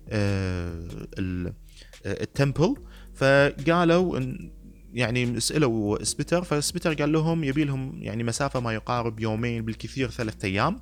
[0.10, 0.88] آه،
[2.06, 2.76] ال temple.
[3.14, 4.20] فقالوا
[4.94, 10.48] يعني سالوا سبيتر فسبيتر قال لهم يبي لهم يعني مسافة ما يقارب يومين بالكثير ثلاثة
[10.48, 10.74] أيام.
[10.76, 10.80] آه،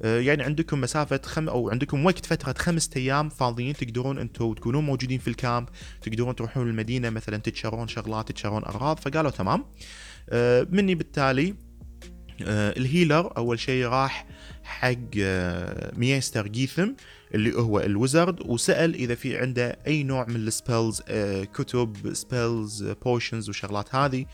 [0.00, 5.18] يعني عندكم مسافة خم أو عندكم وقت فترة خمسة أيام فاضيين تقدرون أنتم تكونون موجودين
[5.18, 5.68] في ال camp
[6.02, 9.64] تقدرون تروحون المدينة مثلا تتشرون شغلات تتشرون أغراض فقالوا تمام.
[10.30, 11.54] آه، مني بالتالي
[12.42, 14.26] آه، ال healer أول شيء راح
[14.62, 15.16] حق
[15.96, 16.88] ميستر جيثم
[17.34, 21.02] اللي هو ال wizard وسأل إذا في عنده أي نوع من ال spells
[21.54, 24.26] كتب spells potions وشغلات هذه.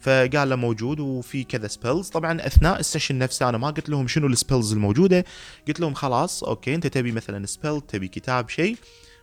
[0.00, 4.08] فقال له موجود وفي كذا spells طبعا أثناء ال session نفسه أنا ما قلت لهم
[4.08, 5.24] شنو ال spells الموجودة.
[5.68, 8.76] قلت لهم خلاص أوكي أنت تبي مثلا spell تبي كتاب شيء.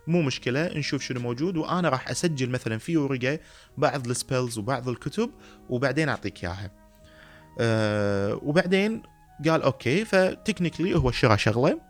[0.08, 1.58] مو مشكلة نشوف شنو موجود.
[1.58, 3.40] وأنا راح أسجل مثلا في ورقة
[3.78, 5.30] بعض السبيلز وبعض الكتب
[5.70, 6.72] وبعدين أعطيك إياها.
[7.60, 9.04] أه وبعدين
[9.48, 11.87] قال أوكي فتكنيكلي هو شرى شغلة.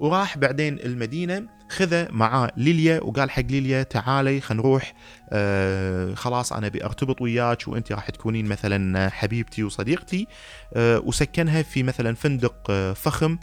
[0.00, 4.94] وراح بعدين المدينة خذ معاه ليليا وقال حق ليليا تعالي خلينا نروح
[5.30, 10.26] آه خلاص أنا أبي أرتبط وياك وأنت راح تكونين مثلا حبيبتي وصديقتي.
[10.74, 13.38] آه وسكنها في مثلا فندق آه فخم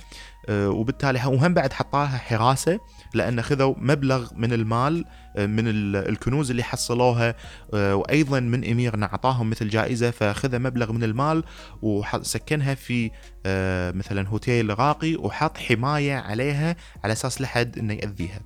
[0.50, 2.80] آه وبالتالي وهم بعد حطالها حراسة
[3.14, 5.06] لأن خذوا مبلغ من المال
[5.46, 7.36] من الكنوز اللي حصلوها
[7.74, 11.44] آه، وأيضا من اميرنا اعطاهم مثل جائزة فخذ مبلغ من المال
[11.82, 13.12] وسكنها في
[13.46, 18.40] آه، مثلا هوتيل راقي وحط حماية عليها على أساس لحد إنه يأذيها.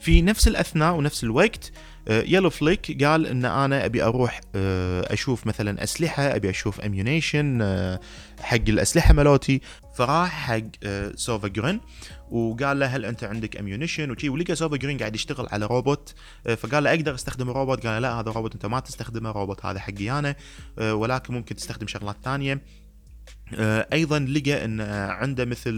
[0.00, 1.72] في نفس الأثناء ونفس الوقت
[2.08, 7.62] يلو فليك قال إن أنا أبي أروح أشوف مثلا أسلحة أبي أشوف ammunition
[8.40, 9.60] حق الأسلحة مالوتي.
[9.94, 11.80] فراح حق سوفا جرين
[12.30, 16.14] وقال له هل أنت عندك ammunition وشي ولقى سوفا جرين قاعد يشتغل على روبوت
[16.46, 19.78] آه، فقال له أقدر أستخدم الروبوت قال لا هذا روبوت أنت ما تستخدمه روبوت هذا
[19.78, 20.36] حقي أنا
[20.78, 22.52] آه، ولكن ممكن تستخدم شغلات ثانية.
[22.52, 22.60] آه،
[23.92, 25.72] أيضا لقى إن عنده مثل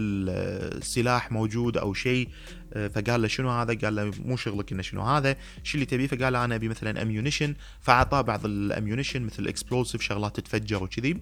[0.81, 2.29] سلاح موجود أو شيء
[2.75, 6.33] فقال له شنو هذا؟ قال له مو شغلك إنه شنو هذا؟ شو اللي تبيه؟ فقال
[6.33, 11.17] له أنا أبي مثلا ammunition فأعطاه بعض ال ammunition مثل explosive شغلات تتفجر وكذي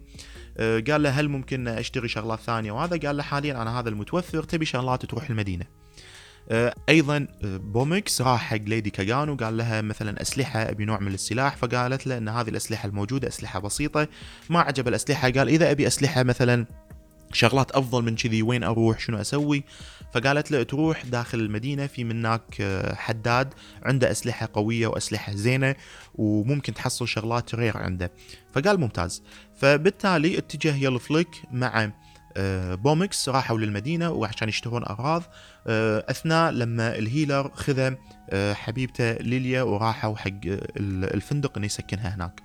[0.58, 4.44] آه، قال له هل ممكن أشتري شغلات ثانية وهذا قال له حاليا أنا هذا المتوفر
[4.44, 5.93] تبي شغلات تروح المدينة آه،
[6.90, 11.58] أيضا آه، بومكس راح حق lady كاغان وقال لها مثلا أسلحة أبي نوع من السلاح
[11.58, 14.08] فقالت له إن هذه الأسلحة الموجودة أسلحة بسيطة
[14.50, 16.66] ما عجب الأسلحة قال إذا أبي أسلحة مثلا
[17.34, 19.64] شغلات أفضل من كذي وين أروح؟ شنو أسوي؟
[20.14, 23.54] فقالت له تروح داخل المدينة في مناك آه، حداد
[23.84, 25.76] عنده أسلحة قوية وأسلحة زينة
[26.16, 28.12] وممكن تحصل شغلات rare عنده.
[28.54, 29.24] فقال ممتاز.
[29.56, 31.92] فبالتالي اتجه يلو فليك مع
[32.38, 35.24] آه، بومكس راحوا للمدينة وعشان يشترون أغراض.
[35.68, 37.94] آه، أثناء لما ال healer خذ
[38.34, 40.40] حبيبته ليليا وراحوا حق
[40.78, 42.42] الفندق إنه يسكنها هناك.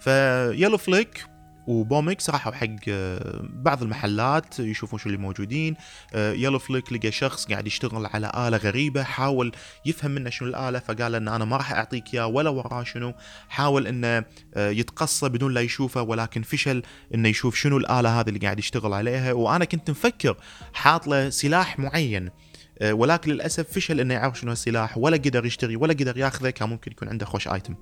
[0.00, 1.33] فيلو فليك
[1.66, 5.76] وبومكس راحوا حق آه، بعض المحلات يشوفون شو اللي موجودين.
[6.14, 9.52] يلو فليك لقى شخص قاعد يشتغل على آلة غريبة حاول
[9.86, 13.14] يفهم منه شنو الآلة فقال ان أنا ما راح أعطيك إياه ولا وراه شنو.
[13.48, 14.24] حاول إنه
[14.54, 16.82] آه، يتقصى بدون لا يشوفه ولكن فشل
[17.14, 19.32] إنه يشوف شنو الآلة هذه اللي قاعد يشتغل عليها.
[19.32, 20.36] وأنا كنت مفكر
[20.72, 22.30] حاط له سلاح معين
[22.78, 26.68] آه، ولكن للأسف فشل إنه يعرف شنو السلاح ولا قدر يشتري ولا قدر ياخذه كان
[26.68, 27.74] ممكن يكون عنده خوش item.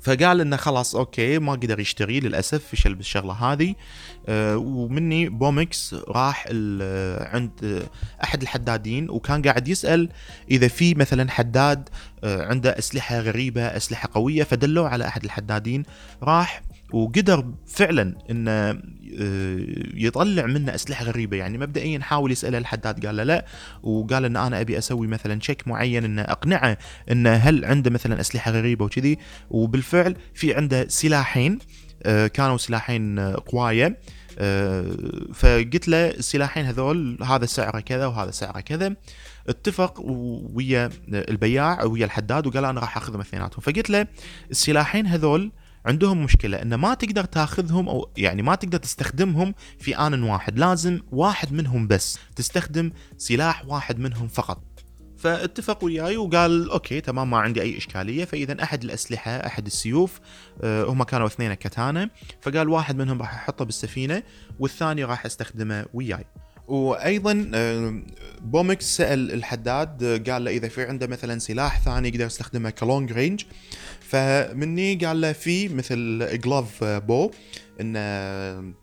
[0.00, 3.74] فقال إنه خلاص أوكي ما قدر يشتري للأسف فشل بالشغلة هذه.
[4.28, 6.46] أه ومني بومكس راح
[7.20, 7.86] عند
[8.24, 10.08] أحد الحدادين وكان قاعد يسأل
[10.50, 11.88] إذا في مثلا حداد
[12.24, 15.82] أه عنده أسلحة غريبة أسلحة قوية فدلوه على أحد الحدادين
[16.22, 18.80] راح وقدر فعلا إنه
[19.20, 19.58] آه،
[19.94, 21.36] يطلع منه أسلحة غريبة.
[21.36, 23.46] يعني مبدئيا حاول يسأله الحداد قال له لا.
[23.82, 26.78] وقال إن أنا أبي أسوي مثلا شيك معين إنه أقنعه
[27.10, 29.18] انه هل عنده مثلا أسلحة غريبة وكذي.
[29.50, 31.58] وبالفعل في عنده سلاحين
[32.02, 33.98] آه، كانوا سلاحين قواية.
[34.38, 34.96] آه،
[35.34, 38.96] فقلت له السلاحين هذول هذا سعره كذا وهذا سعره كذا.
[39.48, 40.00] اتفق
[40.54, 43.60] ويا البياع ويا الحداد وقال أنا راح أخذهم اثنيناتهم.
[43.60, 44.06] فقلت له
[44.50, 45.52] السلاحين هذول
[45.86, 50.58] عندهم مشكلة إن ما تقدر تاخذهم أو يعني ما تقدر تستخدمهم في آن واحد.
[50.58, 54.62] لازم واحد منهم بس تستخدم سلاح واحد منهم فقط.
[55.18, 58.24] فاتفق وياي وقال أوكي تمام ما عندي أي إشكالية.
[58.24, 60.20] فإذا أحد الأسلحة أحد السيوف
[60.62, 62.10] آه، هم كانوا اثنين katana.
[62.40, 64.22] فقال واحد منهم راح أحطه بالسفينة
[64.60, 66.24] والثاني راح أستخدمه وياي.
[66.68, 68.02] وأيضا آه،
[68.40, 72.78] بومكس سأل الحداد آه، قال له إذا في عنده مثلا سلاح ثاني يقدر يستخدمه ك
[72.78, 73.44] long range.
[74.08, 77.30] فمني قال له في مثل glove bow
[77.80, 78.74] انه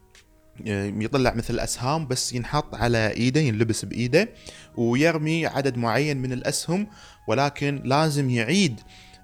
[1.03, 4.29] يطلع مثل أسهام بس ينحط على إيده ينلبس بإيده
[4.75, 6.87] ويرمي عدد معين من الأسهم
[7.27, 8.79] ولكن لازم يعيد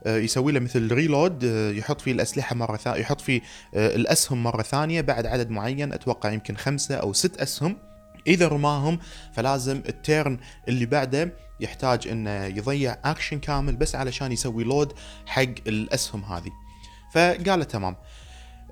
[0.06, 3.42] آه، يسوي له مثل reload آه، يحط فيه الأسلحة مرة ثانية يحط فيه
[3.76, 7.78] آه، الأسهم مرة ثانية بعد عدد معين أتوقع يمكن خمسة أو ست أسهم.
[8.28, 9.00] إذا رماهم
[9.34, 14.94] فلازم ال turn اللي بعده يحتاج إنه يضيع اكشن كامل بس علشان يسوي load
[15.26, 16.52] حق الأسهم هذه.
[17.14, 17.96] فقال تمام.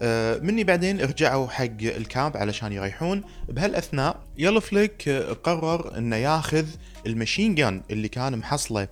[0.02, 3.24] آه، مني بعدين رجعوا حق ال camp علشان يريحون.
[3.50, 5.10] بهالأثناء يلو فليك
[5.44, 6.66] قرر إنه ياخذ
[7.06, 8.88] ال machine gun اللي كان محصله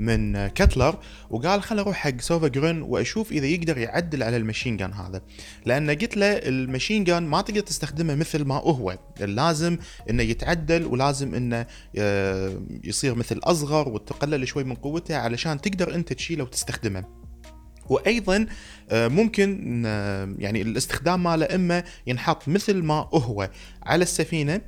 [0.00, 0.98] من كتلر
[1.30, 5.22] وقال خل أروح حق سوفا جرين وأشوف إذا يقدر يعدل على ال machine gun هذا.
[5.66, 8.98] لأن قلت له ال machine gun ما تقدر تستخدمه مثل ما هو.
[9.20, 9.78] لازم
[10.10, 11.66] إنه يتعدل ولازم إنه
[11.98, 17.04] آه، يصير مثل أصغر وتقلل شوي من قوته علشان تقدر أنت تشيله وتستخدمه.
[17.88, 18.46] وأيضا
[18.90, 23.50] آه، ممكن آه، يعني الاستخدام ماله إما ينحط مثل ما هو
[23.82, 24.60] على السفينة.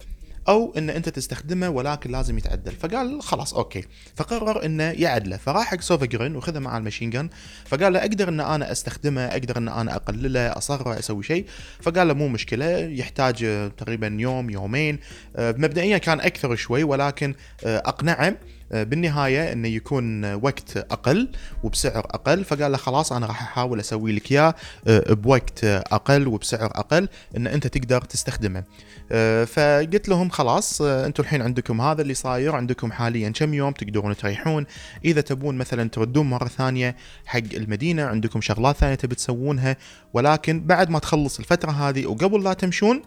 [0.49, 2.73] أو إن أنت تستخدمه ولكن لازم يتعدل.
[2.73, 3.85] فقال خلاص أوكي.
[4.17, 5.37] فقرر إنه يعدله.
[5.37, 7.29] فراح حق سوفا جرين وخذه مع ال machine gun
[7.65, 11.47] فقال له أقدر إن أنا أستخدمه أقدر إن أنا أقلله اصغره أسوي شيء.
[11.81, 12.79] فقال له مو مشكلة.
[12.79, 13.37] يحتاج
[13.77, 14.99] تقريبا يوم يومين.
[15.37, 18.37] آه، مبدئيا كان أكثر شوي ولكن أقنعه آه،
[18.73, 21.29] بالنهاية إنه يكون وقت أقل
[21.63, 24.55] وبسعر أقل فقال له خلاص أنا راح أحاول أسوي لك إياه
[24.87, 28.65] آه، بوقت أقل وبسعر أقل إن أنت تقدر تستخدمه.
[29.13, 34.17] آه، فقلت لهم خلاص أنتم الحين عندكم هذا اللي صاير عندكم حاليا كم يوم تقدرون
[34.17, 34.67] تريحون.
[35.05, 39.77] إذا تبون مثلا تردون مرة ثانية حق المدينة عندكم شغلات ثانية تبي تسوونها
[40.13, 43.03] ولكن بعد ما تخلص الفترة هذه وقبل لا تمشون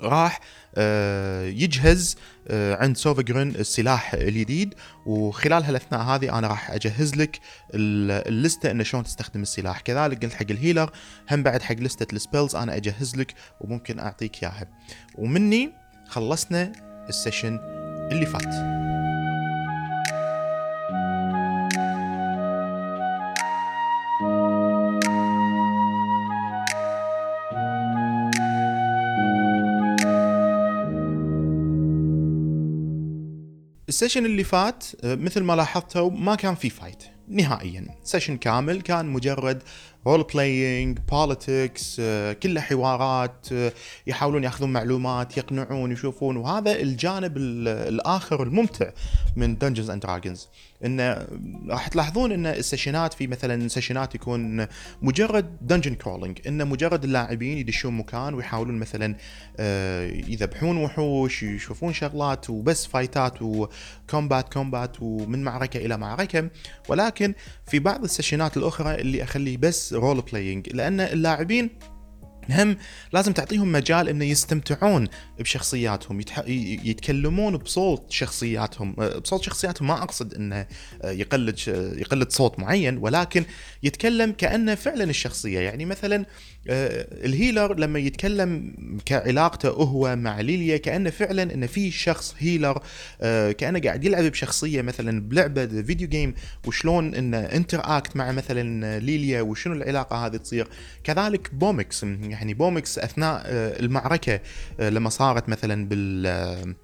[0.00, 0.40] راح
[0.74, 2.16] آه، يجهز
[2.48, 4.74] آه، عند سوفا جرين السلاح الجديد
[5.06, 7.40] وخلال هالاثناء هذه أنا راح أجهز لك
[7.74, 9.80] ال list ة إنه شلون تستخدم السلاح.
[9.80, 10.90] كذلك قلت حق ال healer
[11.30, 14.66] هم بعد حق list ة ال spells أنا أجهز لك وممكن أعطيك إياها.
[15.14, 15.72] ومني
[16.08, 16.72] خلصنا
[17.08, 17.58] ال session
[18.12, 19.03] اللي فات.
[33.94, 37.86] ال session اللي فات آه، مثل ما لاحظتوا ما كان في fight نهائيا.
[38.04, 39.62] session كامل كان مجرد
[40.06, 42.00] role playing politics
[42.42, 43.72] كلها حوارات آه،
[44.06, 46.36] يحاولون ياخذون معلومات يقنعون يشوفون.
[46.36, 48.90] وهذا الجانب الآخر الممتع
[49.36, 50.48] من Dungeons and Dragons
[50.84, 51.26] انه
[51.68, 54.66] راح تلاحظون إن ال session ات في مثلا session ات يكون
[55.02, 59.16] مجرد dungeon crawling انه مجرد اللاعبين يدشون مكان ويحاولون مثلا
[59.56, 66.48] آه، يذبحون وحوش يشوفون شغلات وبس فايتات وكومبات كومبات ومن معركة إلى معركة.
[66.88, 67.34] ولكن
[67.66, 71.70] في بعض ال session ات الأخرى اللي أخليه بس role playing لأن اللاعبين
[72.50, 72.76] هم
[73.12, 76.42] لازم تعطيهم مجال انه يستمتعون بشخصياتهم يتح...
[76.84, 80.66] يتكلمون بصوت شخصياتهم أه، بصوت شخصياتهم ما أقصد إنه
[81.02, 81.58] أه، يقلد
[81.96, 83.44] يقلد صوت معين ولكن
[83.82, 85.60] يتكلم كأنه فعلا الشخصية.
[85.60, 86.26] يعني مثلا
[86.68, 88.74] ال healer لما يتكلم
[89.04, 92.82] كعلاقته هو مع ليليا كانه فعلا انه في شخص healer
[93.52, 96.34] كأنه قاعد يلعب بشخصية مثلا بلعبة video game
[96.66, 100.68] وشلون انه interact مع مثلا ليليا وشنو العلاقة هذه تصير.
[101.04, 104.40] كذلك بومكس يعني بومكس أثناء آه، المعركة
[104.80, 106.74] آه، لما صارت مثلا بال آه،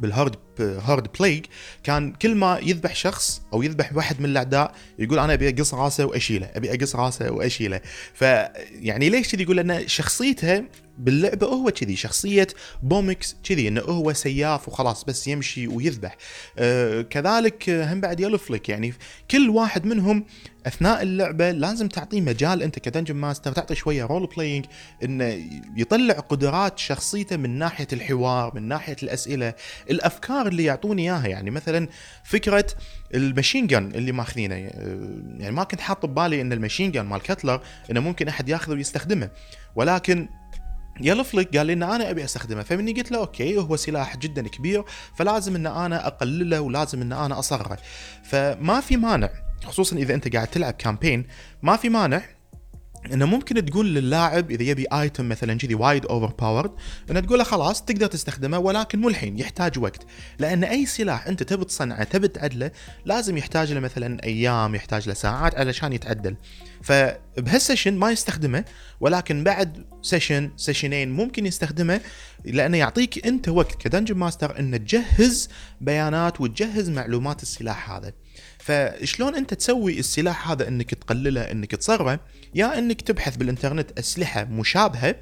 [0.00, 1.44] بال hard hard plague
[1.84, 6.04] كان كل ما يذبح شخص أو يذبح واحد من الأعداء يقول أنا أبي أقص راسه
[6.04, 7.80] وأشيله أبي أقص راسه وأشيله.
[8.14, 10.64] فيعني ليش كذي يقول لأن شخصيته
[11.02, 12.46] باللعبة هو كذي شخصية
[12.82, 16.16] بومكس كذي إنه هو سياف وخلاص بس يمشي ويذبح.
[16.58, 18.94] آه كذلك هم بعد يلو فليك يعني
[19.30, 20.24] كل واحد منهم
[20.66, 24.64] أثناء اللعبة لازم تعطيه مجال أنت ك dungeon master تعطي شوية role playing
[25.04, 25.38] إنه
[25.76, 29.54] يطلع قدرات شخصيته من ناحية الحوار من ناحية الأسئلة
[29.90, 31.26] الأفكار اللي يعطوني إياها.
[31.26, 31.88] يعني مثلا
[32.24, 32.66] فكرة
[33.14, 37.22] ال machine gun اللي ماخذينه يعني ما كنت حاط ببالي إن ال machine gun مال
[37.22, 37.60] كتلر
[37.90, 39.30] إنه ممكن أحد ياخذه ويستخدمه
[39.74, 40.28] ولكن
[41.00, 42.62] يلا فليك قال لي إن أنا أبي أستخدمه.
[42.62, 44.84] فمني قلت له okay هو سلاح جدا كبير
[45.16, 47.78] فلازم إن أنا أقلله ولازم إن أنا أصغره.
[48.24, 49.30] فما في مانع
[49.64, 51.26] خصوصا إذا أنت قاعد تلعب campaign
[51.62, 52.22] ما في مانع
[53.12, 56.70] إنه ممكن تقول للاعب إذا يبي item مثلا كذي وايد overpowered
[57.10, 60.06] إنه تقول له خلاص تقدر تستخدمه ولكن مو الحين يحتاج وقت.
[60.38, 62.70] لأن أي سلاح أنت تبي تصنعه تبي تعدله
[63.04, 66.36] لازم يحتاج له مثلا أيام يحتاج له ساعات علشان يتعدل.
[66.82, 68.64] فبهال session ما يستخدمه
[69.00, 72.00] ولكن بعد session session ين ممكن يستخدمه
[72.44, 73.82] لأنه يعطيك أنت وقت.
[73.82, 75.48] ك dungeon master إنه تجهز
[75.80, 78.12] بيانات وتجهز معلومات السلاح هذا.
[78.58, 82.20] فشلون أنت تسوي السلاح هذا إنك تقلله إنك تصغره؟
[82.54, 85.16] يا إنك تبحث بالإنترنت أسلحة مشابهة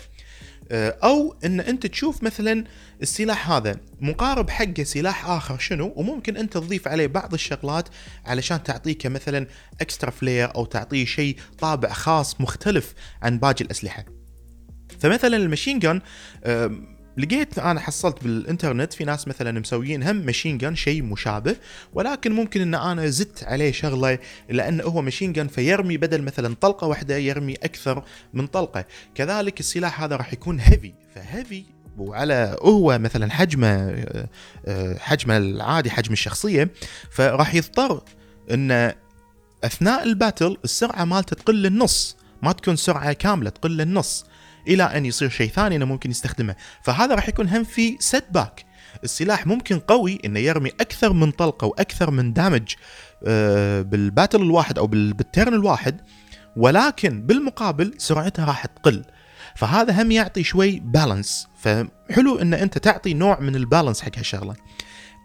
[0.73, 2.65] أو إن أنت تشوف مثلا
[3.03, 7.89] السلاح هذا مقارب حقه سلاح آخر شنو وممكن أنت تضيف عليه بعض الشغلات
[8.27, 9.47] علشان تعطيه مثلا
[9.81, 14.05] extra flair أو تعطيه شيء طابع خاص مختلف عن باقي الأسلحة.
[14.99, 16.01] فمثلا ال machine gun
[17.19, 21.57] لقيت أنا حصلت بالإنترنت في ناس مثلا مسويين هم machine gun شيء مشابه
[21.95, 26.87] ولكن ممكن إن أنا زدت عليه شغلة لأنه هو machine gun فيرمي بدل مثلا طلقة
[26.87, 28.05] واحدة يرمي أكثر
[28.35, 28.85] من طلقة.
[29.15, 31.65] كذلك السلاح هذا راح يكون heavy ف heavy
[31.99, 33.69] وعلى هو مثلا حجمه
[34.67, 36.71] آه، حجمه العادي حجم الشخصية
[37.11, 38.03] فراح يضطر
[38.51, 38.93] إن
[39.65, 44.25] أثناء ال battle السرعة مالته تقل للنص ما تكون سرعة كاملة تقل للنص
[44.69, 46.55] إلى أن يصير شيء ثاني أنه ممكن يستخدمه.
[46.83, 48.65] فهذا راح يكون هم في setback
[49.05, 52.75] السلاح ممكن قوي إنه يرمي أكثر من طلقة وأكثر من damage
[53.27, 56.01] آه، بال battle الواحد أو بال turn الواحد
[56.57, 59.05] ولكن بالمقابل سرعتها راح تقل.
[59.57, 64.57] فهذا هم يعطي شوي balance فحلو إن أنت تعطي نوع من ال balance حق هالشغلة.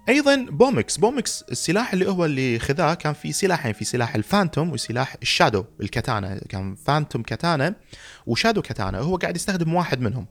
[0.10, 4.72] أيضا بومكس بومكس السلاح اللي هو اللي خذاه كان في سلاحين في سلاح ال phantom
[4.72, 6.40] وسلاح ال shadow ال katana.
[6.50, 7.76] كان phantom katana
[8.26, 9.00] و shadow katana.
[9.00, 10.26] هو قاعد يستخدم واحد منهم.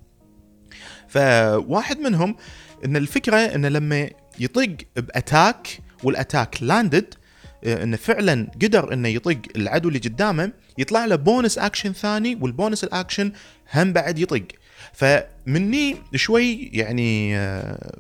[1.09, 2.37] فواحد منهم
[2.85, 5.69] إن الفكرة انه لما يطق ب attack
[6.05, 7.15] وال attack landed
[7.65, 12.85] انه فعلا قدر إنه يطق العدو اللي قدامه يطلع له bonus action ثاني وال bonus
[12.85, 13.33] ال action
[13.75, 14.47] هم بعد يطق
[14.93, 17.99] فمني شوي يعني آه،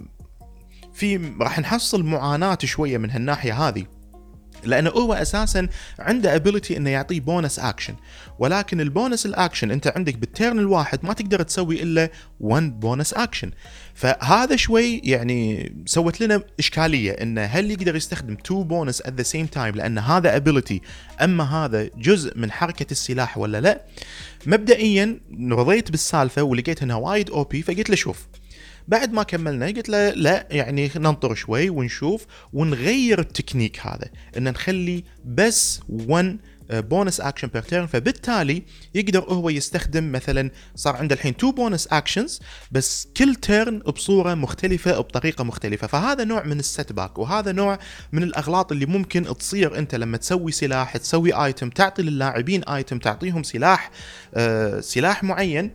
[0.94, 3.86] في راح نحصل معاناة شوية من هالناحية هذه.
[4.64, 5.68] لأنه هو أساسا
[5.98, 7.94] عنده ability إنه يعطيه bonus action
[8.38, 12.80] ولكن ال bonus ال action أنت عندك بال turn الواحد ما تقدر تسوي إلا 1
[12.80, 13.50] bonus action
[13.94, 19.46] فهذا شوي يعني سوت لنا إشكالية إنه هل يقدر يستخدم 2 bonus at the same
[19.46, 20.80] time لأن هذا ability
[21.22, 23.82] أما هذا جزء من حركة السلاح ولا لا؟
[24.46, 25.20] مبدئيا
[25.50, 28.26] رضيت بالسالفة ولقيت إنها وايد OP فقلت له شوف
[28.88, 35.04] بعد ما كملنا قلت له لا يعني ننطر شوي ونشوف ونغير التكنيك هذا ان نخلي
[35.24, 36.38] بس 1
[36.70, 38.62] bonus action per turn فبالتالي
[38.94, 42.40] يقدر هو يستخدم مثلا صار عنده الحين two bonus actions
[42.72, 45.86] بس كل turn بصورة مختلفة بطريقة مختلفة.
[45.86, 47.78] فهذا نوع من ال setback وهذا نوع
[48.12, 53.42] من الأغلاط اللي ممكن تصير أنت لما تسوي سلاح تسوي item تعطي للاعبين item تعطيهم
[53.42, 53.90] سلاح
[54.34, 55.70] آه سلاح معين.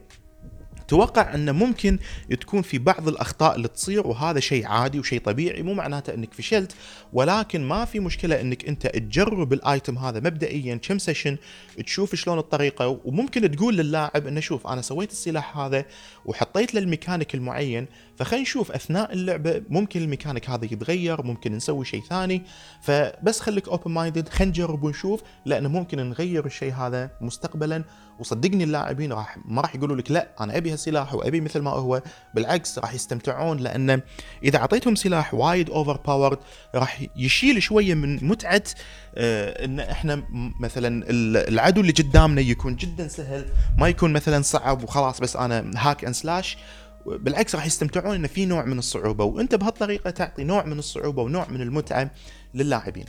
[0.90, 2.00] توقع انه ممكن
[2.42, 6.76] تكون في بعض الأخطاء اللي تصير وهذا شيء عادي وشيء طبيعي مو معناته إنك فشلت
[7.14, 11.38] ولكن ما في مشكلة إنك أنت تجرب ال item هذا مبدئيا كم session
[11.86, 15.86] تشوف شلون الطريقة وممكن تقول للاعب إنه شوف أنا سويت السلاح هذا
[16.26, 17.88] وحطيت له الميكانيك المعين
[18.20, 22.44] فخلينا نشوف أثناء اللعبة ممكن الميكانيك هذا يتغير ممكن نسوي شيء ثاني.
[22.82, 27.84] فبس خليك open minded خلينا نجرب ونشوف لأنه ممكن نغير الشيء هذا مستقبلا.
[28.20, 32.02] وصدقني اللاعبين راح ما راح يقولوا لك لا أنا أبي هالسلاح وأبي مثل ما هو.
[32.36, 34.02] بالعكس راح يستمتعون لأن
[34.44, 36.38] إذا أعطيتهم سلاح وايد overpowered
[36.76, 38.64] راح يشيل شوية من متعة
[39.16, 40.24] آه إن إحنا
[40.60, 43.46] مثلا العدو اللي قدامنا يكون جدا سهل
[43.78, 46.58] ما يكون مثلا صعب وخلاص بس أنا hack and slash
[47.06, 51.48] بالعكس راح يستمتعون انه في نوع من الصعوبة وأنت بهالطريقة تعطي نوع من الصعوبة ونوع
[51.50, 52.12] من المتعة
[52.54, 53.06] للاعبين.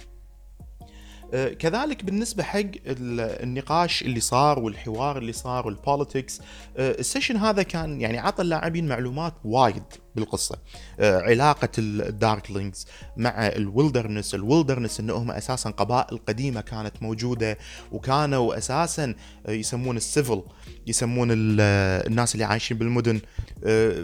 [1.32, 6.40] آه، كذلك بالنسبة حق النقاش اللي صار والحوار اللي صار وال politics
[6.76, 9.82] آه، ال session هذا كان يعني عطى اللاعبين معلومات وايد
[10.16, 10.58] بالقصة.
[11.00, 17.58] آه، علاقة ال Darklings مع ال wilderness ال wilderness إنهم أساسا قبائل قديمة كانت موجودة
[17.92, 19.14] وكانوا أساسا
[19.48, 20.42] يسمون ال civil
[20.86, 23.20] يسمون الناس اللي عايشين بالمدن.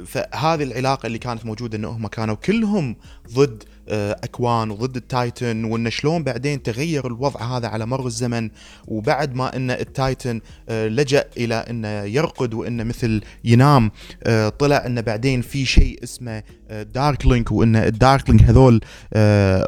[0.06, 2.96] فهذه العلاقة اللي كانت موجودة إنهم كانوا كلهم
[3.32, 8.50] ضد أكوان وضد ال Titan وإن شلون بعدين تغير الوضع هذا على مر الزمن
[8.88, 13.90] وبعد ما إن ال Titan آه، لجأ إلى إنه يرقد وإنه مثل ينام
[14.24, 18.80] آه، طلع إنه بعدين في شيء اسمه Darkling وإن ال Darkling هذول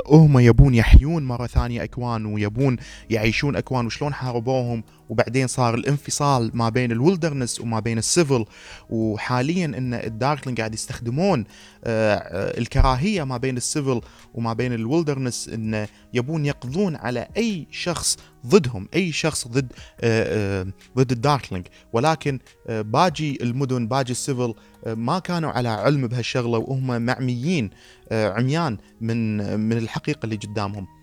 [0.07, 2.77] هم يبون يحيون مرة ثانية أكوان ويبون
[3.11, 8.45] يعيشون أكوان وشلون حاربوهم؟ وبعدين صار الانفصال ما بين ال wilderness وما بين ال civil
[8.91, 11.45] وحاليا إن ال Darkling قاعد يستخدمون
[11.87, 14.01] الكراهية ما بين ال civil
[14.35, 18.17] وما بين ال wilderness إن يبون يقضون على أي شخص
[18.47, 20.67] ضدهم أي شخص ضد آه، آه،
[20.97, 24.55] ضد ال Darkling ولكن آه، باجي المدن باجي ال civil
[24.87, 27.71] ما كانوا على علم بهالشغلة وهم معميين
[28.13, 30.98] عميان من من الحقيقة اللي قدامهم.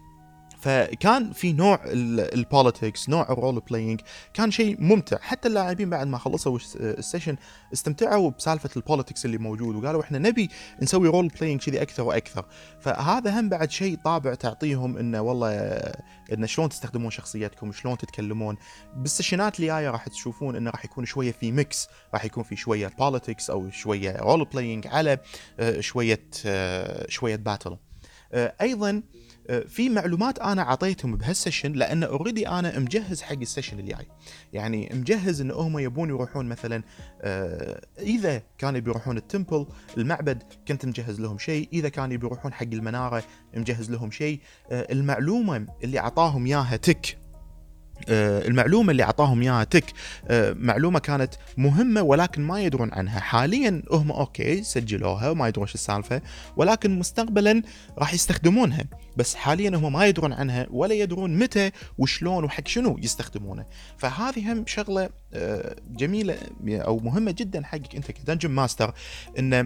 [0.65, 4.01] فكان في نوع ال politics نوع ال role playing
[4.33, 5.17] كان شيء ممتع.
[5.21, 7.35] حتى اللاعبين بعد ما خلصوا ال session
[7.73, 10.49] استمتعوا بسالفة ال politics اللي موجود وقالوا إحنا نبي
[10.81, 12.45] نسوي role playing كذي أكثر وأكثر.
[12.79, 15.51] فهذا هم بعد شيء طابع تعطيهم إنه والله
[16.33, 18.57] انه شلون تستخدمون شخصيتكم شلون تتكلمون.
[18.95, 22.87] بالسيشنات اللي جاية راح تشوفون إنه راح يكون شوية في mix راح يكون في شوية
[22.99, 25.19] politics أو شوية role playing على
[25.59, 27.77] آه، شوية آه، شوية battle
[28.33, 29.01] آه، أيضا
[29.67, 34.07] في معلومات أنا أعطيتهم بهال session لأن already أنا مجهز حق ال session الجاي.
[34.53, 36.83] يعني مجهز إن هم يبون يروحون مثلا
[37.21, 39.65] آه، إذا كانوا بيروحون ال temple
[39.97, 41.69] المعبد كنت مجهز لهم شيء.
[41.73, 43.23] إذا كانوا بيروحون حق المنارة
[43.55, 44.39] مجهز لهم شيء.
[44.71, 47.17] آه، المعلومة اللي أعطاهم إياها تك
[48.09, 49.85] آه، المعلومة اللي أعطاهم إياها تك
[50.27, 53.19] آه، معلومة كانت مهمة ولكن ما يدرون عنها.
[53.19, 56.21] حاليا هم okay سجلوها وما يدرون شو السالفة
[56.57, 57.61] ولكن مستقبلا
[57.97, 58.83] راح يستخدمونها.
[59.17, 63.65] بس حاليا هم ما يدرون عنها ولا يدرون متى وشلون وحق شنو يستخدمونه.
[63.97, 66.37] فهذه هم شغلة آه، جميلة
[66.67, 68.93] أو مهمة جدا حقك أنت ك dungeon master
[69.39, 69.65] انه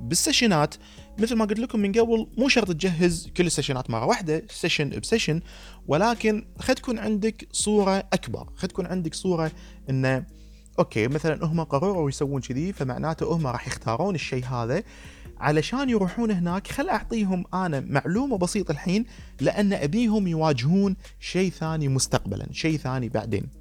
[0.00, 0.74] بالسيشنات
[1.18, 4.96] مثل ما قلت لكم من قبل مو شرط تجهز كل السيشنات مرة واحدة session ب
[4.96, 5.40] session
[5.86, 9.50] ولكن خل تكون عندك صورة أكبر خل تكون عندك صورة
[9.90, 10.24] انه
[10.78, 14.82] okay مثلا هم قرروا يسوون كذي فمعناته هم راح يختارون الشيء هذا.
[15.40, 19.04] علشان يروحون هناك خل أعطيهم أنا معلومة بسيطة الحين
[19.40, 23.60] لأن أبيهم يواجهون شيء ثاني مستقبلا شيء ثاني بعدين.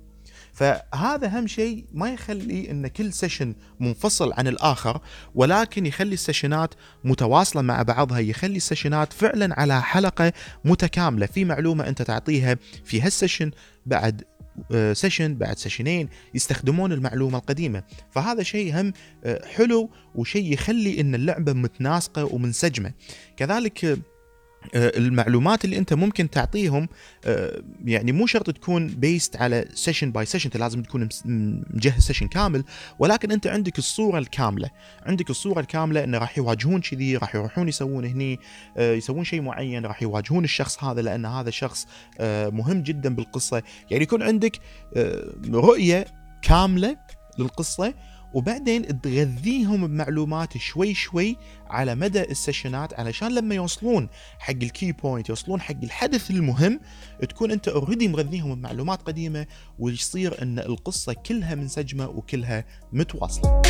[0.53, 5.01] فهذا أهم شيء ما يخلي إن كل session منفصل عن الآخر
[5.35, 6.73] ولكن يخلي السيشنات
[7.03, 10.33] متواصلة مع بعضها يخلي السيشنات فعلا على حلقة
[10.65, 11.25] متكاملة.
[11.25, 13.51] في معلومة أنت تعطيها في هال session
[13.85, 14.23] بعد
[14.93, 17.83] session آه، بعد سيشنين يستخدمون المعلومة القديمة.
[18.11, 18.93] فهذا شيء هم
[19.23, 22.93] آه، حلو وشيء يخلي إن اللعبة متناسقة ومنسجمة.
[23.37, 23.97] كذلك آه،
[24.75, 26.89] المعلومات اللي انت ممكن تعطيهم
[27.25, 31.09] آه، يعني مو شرط تكون based على session by session انت لازم تكون
[31.69, 32.63] مجهز session كامل
[32.99, 34.69] ولكن انت عندك الصورة الكاملة
[35.05, 38.39] عندك الصورة الكاملة انه راح يواجهون كذي راح يروحون يسوون هني
[38.77, 41.87] آه، يسوون شيء معين راح يواجهون الشخص هذا لأن هذا شخص
[42.51, 43.63] مهم جدا بالقصة.
[43.91, 44.59] يعني يكون عندك
[45.49, 46.05] رؤية
[46.41, 46.97] كاملة
[47.39, 47.93] للقصة
[48.33, 54.09] وبعدين تغذيهم بمعلومات شوي شوي على مدى السيشنات علشان لما يوصلون
[54.39, 56.79] حق ال key point يوصلون حق الحدث المهم
[57.29, 59.47] تكون انت already مغذيهم بمعلومات قديمة
[59.79, 63.61] ويصير إن القصة كلها منسجمه وكلها متواصلة.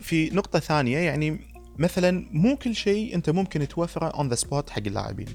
[0.00, 1.40] في نقطة ثانية يعني
[1.78, 5.26] مثلا مو كل شيء أنت ممكن توفره on the spot حق اللاعبين.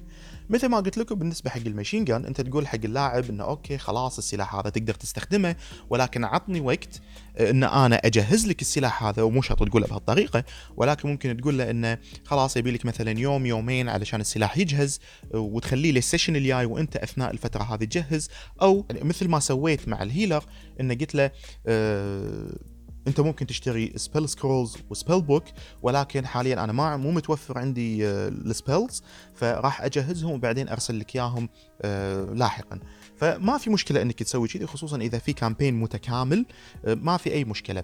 [0.49, 3.77] مثل ما قلت لكم بالنسبة حق ال machine gun أنت تقول حق اللاعب إنه okay
[3.77, 5.55] خلاص السلاح هذا تقدر تستخدمه
[5.89, 7.01] ولكن عطني وقت
[7.39, 10.43] إن أنا أجهز لك السلاح هذا ومو شرط تقوله بهالطريقة
[10.77, 14.99] ولكن ممكن تقول له إنه خلاص يبي لك مثلا يوم يومين علشان السلاح يجهز
[15.33, 18.29] وتخليه لل session الجاي وأنت أثناء الفترة هذه تجهز.
[18.61, 20.43] أو مثل ما سويت مع ال healer
[20.79, 21.31] إنه قلت له
[21.67, 22.74] أه
[23.07, 25.43] انت ممكن تشتري spell scrolls و spell book
[25.81, 31.15] ولكن حاليا أنا ما مو متوفر عندي ال spells آه، فراح أجهزهم وبعدين أرسل لك
[31.15, 31.49] إياهم
[31.81, 32.79] آه، لاحقا.
[33.17, 36.45] فما في مشكلة إنك تسوي كذي خصوصا إذا في campaign متكامل
[36.85, 37.83] آه، ما في أي مشكلة.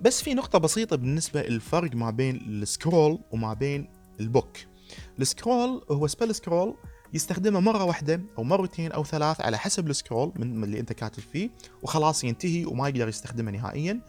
[0.00, 3.88] بس في نقطة بسيطة بالنسبة الفرق ما بين ال scroll وما بين
[4.20, 4.56] ال book
[5.20, 6.76] ال scroll هو spell scroll
[7.14, 11.22] يستخدمه مرة واحدة أو مرتين أو ثلاث على حسب ال scroll من اللي أنت كاتب
[11.32, 11.50] فيه
[11.82, 14.00] وخلاص ينتهي وما يقدر يستخدمه نهائيا.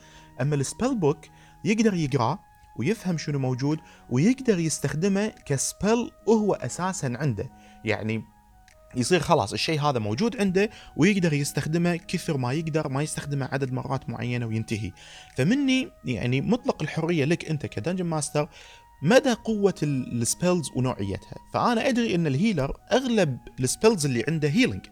[0.41, 1.25] أما ال spell book
[1.65, 2.39] يقدر يقراه
[2.77, 3.79] ويفهم شنو موجود
[4.09, 7.49] ويقدر يستخدمه ك spell وهو أساسا عنده.
[7.85, 8.23] يعني
[8.95, 14.09] يصير خلاص الشيء هذا موجود عنده ويقدر يستخدمه كثر ما يقدر ما يستخدمه عدد مرات
[14.09, 14.91] معينة وينتهي.
[15.35, 18.49] فهني يعني مطلق الحرية لك أنت ك dungeon master
[19.01, 21.35] مدى قوة ال spells ونوعيتها.
[21.53, 24.85] فأنا أدري أن ال healer أغلب ال spells اللي عنده healing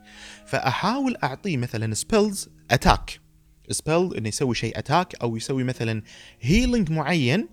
[0.46, 3.25] فأحاول أعطيه مثلا spells attack
[3.70, 6.02] spell إنه يسوي شيء attack أو يسوي مثلا
[6.42, 7.48] healing معين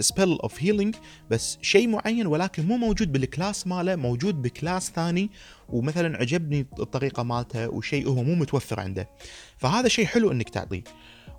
[0.00, 0.94] spell of healing
[1.30, 5.30] بس شيء معين ولكن مو موجود بال class ماله موجود ب class ثاني
[5.68, 9.08] ومثلا عجبني الطريقة مالته وشيء هو مو متوفر عنده.
[9.56, 10.84] فهذا شيء حلو إنك تعطيه.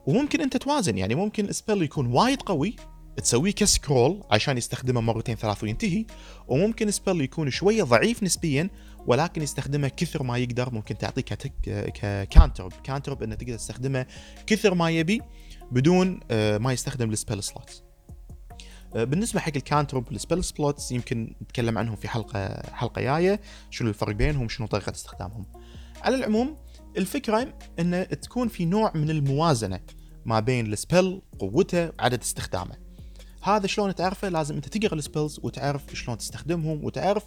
[0.06, 2.76] وممكن أنت توازن يعني ممكن spell يكون وايد قوي
[3.24, 6.06] تسويه ك scroll عشان يستخدمه مرتين ثلاث وينتهي
[6.48, 8.70] وممكن spell يكون شوية ضعيف نسبيا
[9.08, 11.22] ولكن يستخدمه كثر ما يقدر ممكن تعطيه
[11.94, 14.06] ك cantrip cantrip انه تقدر تستخدمه
[14.48, 15.22] كثر ما يبي
[15.72, 17.84] بدون آه، ما يستخدم ال spell slots
[18.96, 23.42] آه، بالنسبة حق ال cantrip وال spell slots يمكن نتكلم عنهم في حلقة حلقة جاية
[23.70, 25.46] شنو الفرق بينهم شنو طريقة استخدامهم.
[26.02, 26.58] على العموم
[26.98, 29.80] الفكرة إن تكون في نوع من الموازنة
[30.26, 32.76] ما بين ال spell قوته وعدد استخدامه.
[33.44, 37.24] هذا شلون تعرفه؟ لازم أنت تقرأ السبيلز وتعرف شلون تستخدمهم وتعرف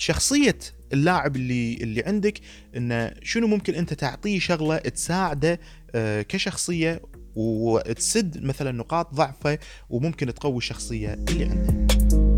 [0.00, 0.58] شخصية
[0.92, 2.40] اللاعب اللي اللي عندك
[2.76, 5.60] إنه شنو ممكن أنت تعطيه شغلة تساعده
[5.94, 7.02] آه، كشخصية
[7.34, 9.58] وتسد مثلا نقاط ضعفه
[9.90, 12.29] وممكن تقوي الشخصية اللي عنده.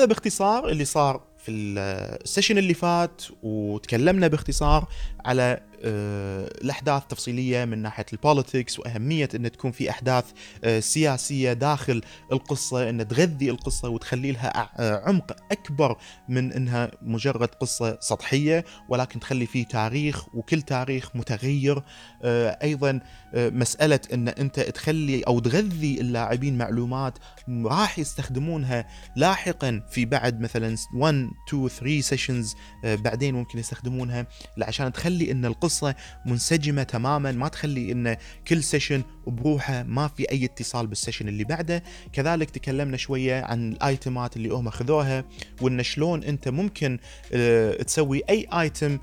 [0.00, 4.88] هذا باختصار اللي صار في ال session اللي فات وتكلمنا باختصار
[5.24, 10.24] على الأحداث التفصيليه من ناحية ال politics وأهمية إن تكون في أحداث
[10.64, 12.02] آه، سياسية داخل
[12.32, 15.96] القصة إن تغذي القصة وتخلي لها آه، عمق أكبر
[16.28, 21.82] من إنها مجرد قصة سطحية ولكن تخلي فيه تاريخ وكل تاريخ متغير.
[22.24, 23.00] أيضا
[23.34, 27.18] مسألة إن أنت تخلي أو تغذي اللاعبين معلومات
[27.48, 32.54] راح يستخدمونها لاحقا في بعد مثلا 1 2 3 sessions
[32.84, 34.26] بعدين ممكن يستخدمونها
[34.62, 35.94] عشان تخلي إن القصة القصة
[36.26, 37.32] منسجمة تماما.
[37.32, 38.16] ما تخلي إن
[38.48, 41.82] كل session بروحه ما في أي اتصال بال session اللي بعده.
[42.12, 45.24] كذلك تكلمنا شوية عن ال item ات اللي هم أخذوها
[45.60, 46.98] وإن شلون أنت ممكن
[47.32, 48.98] آه، تسوي أي item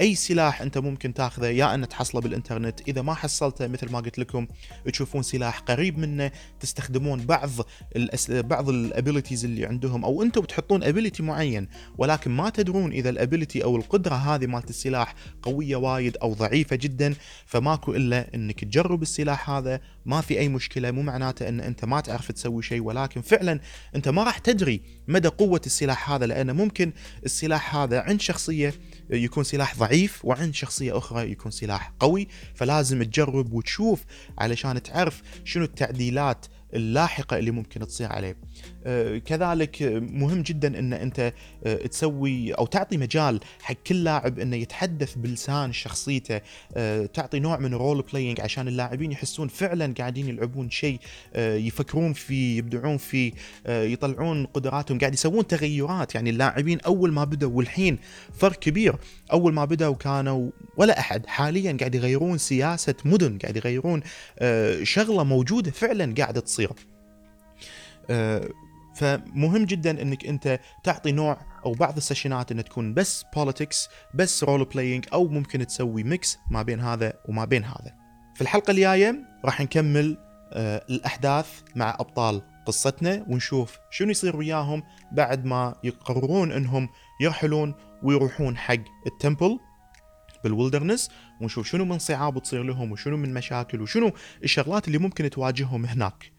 [0.00, 2.80] أي سلاح أنت ممكن تاخذه يا ان تحصله بالإنترنت.
[2.88, 4.46] إذا ما حصلته مثل ما قلت لكم
[4.92, 6.30] تشوفون سلاح قريب منه
[6.60, 7.50] تستخدمون بعض
[7.96, 8.30] الأس...
[8.30, 11.68] بعض ال abilities اللي عندهم أو أنتم بتحطون ability معين
[11.98, 16.76] ولكن ما تدرون إذا ال ability أو القدرة هذه مالت السلاح قوية وايد أو ضعيفة
[16.76, 17.14] جدا
[17.46, 22.00] فماكو إلا إنك تجرب السلاح هذا ما في أي مشكلة مو معناته إن أنت ما
[22.00, 23.60] تعرف تسوي شيء ولكن فعلا
[23.94, 26.92] أنت ما راح تدري مدى قوة السلاح هذا لأن ممكن
[27.24, 28.74] السلاح هذا عند شخصية
[29.10, 32.28] يكون سلاح ضعيف وعند شخصية أخرى يكون سلاح قوي.
[32.54, 34.04] فلازم تجرب وتشوف
[34.38, 38.36] علشان تعرف شنو التعديلات اللاحقة اللي ممكن تصير عليه.
[38.86, 41.32] آه، كذلك مهم جدا إن أنت
[41.64, 46.40] آه، تسوي أو تعطي مجال حق كل لاعب إنه يتحدث بلسان شخصيته،
[46.76, 50.98] آه، تعطي نوع من ال role playing عشان اللاعبين يحسون فعلا قاعدين يلعبون شيء
[51.36, 53.32] يفكرون فيه، يبدعون فيه،
[53.68, 57.98] يطلعون قدراتهم، قاعد يسوون تغيرات، يعني اللاعبين أول ما بدأوا والحين
[58.38, 58.96] فرق كبير،
[59.32, 64.02] أول ما بدأوا كانوا ولا أحد، حاليا قاعد يغيرون سياسة مدن، قاعد يغيرون
[64.82, 66.61] شغلة موجودة فعلا قاعدة تصير.
[66.66, 66.92] تصير
[68.10, 68.48] آه،
[68.94, 73.88] فمهم جدا إنك أنت تعطي نوع أو بعض ال session ات إنها تكون بس politics
[74.14, 77.94] بس role playing أو ممكن تسوي mix ما بين هذا وما بين هذا.
[78.34, 80.18] في الحلقة الجاية راح نكمل
[80.52, 84.82] آه، الأحداث مع أبطال قصتنا ونشوف شنو يصير وياهم
[85.12, 86.88] بعد ما يقررون إنهم
[87.20, 89.58] يرحلون ويروحون حق ال temple
[90.44, 91.10] بال wilderness
[91.40, 94.12] ونشوف شنو من صعاب تصير لهم وشنو من مشاكل وشنو
[94.44, 96.31] الشغلات اللي ممكن تواجههم هناك.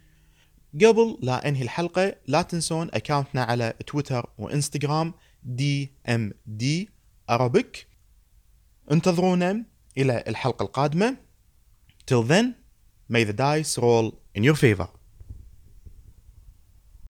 [0.75, 5.13] قبل لا انهي الحلقة لا تنسون account نا على تويتر وانستغرام
[5.43, 6.89] DMD
[7.29, 7.87] Arabic
[8.91, 9.65] انتظرونا
[9.97, 11.17] إلى الحلقة القادمة.
[12.05, 12.55] Till then
[13.09, 14.87] may the dice roll in your favor.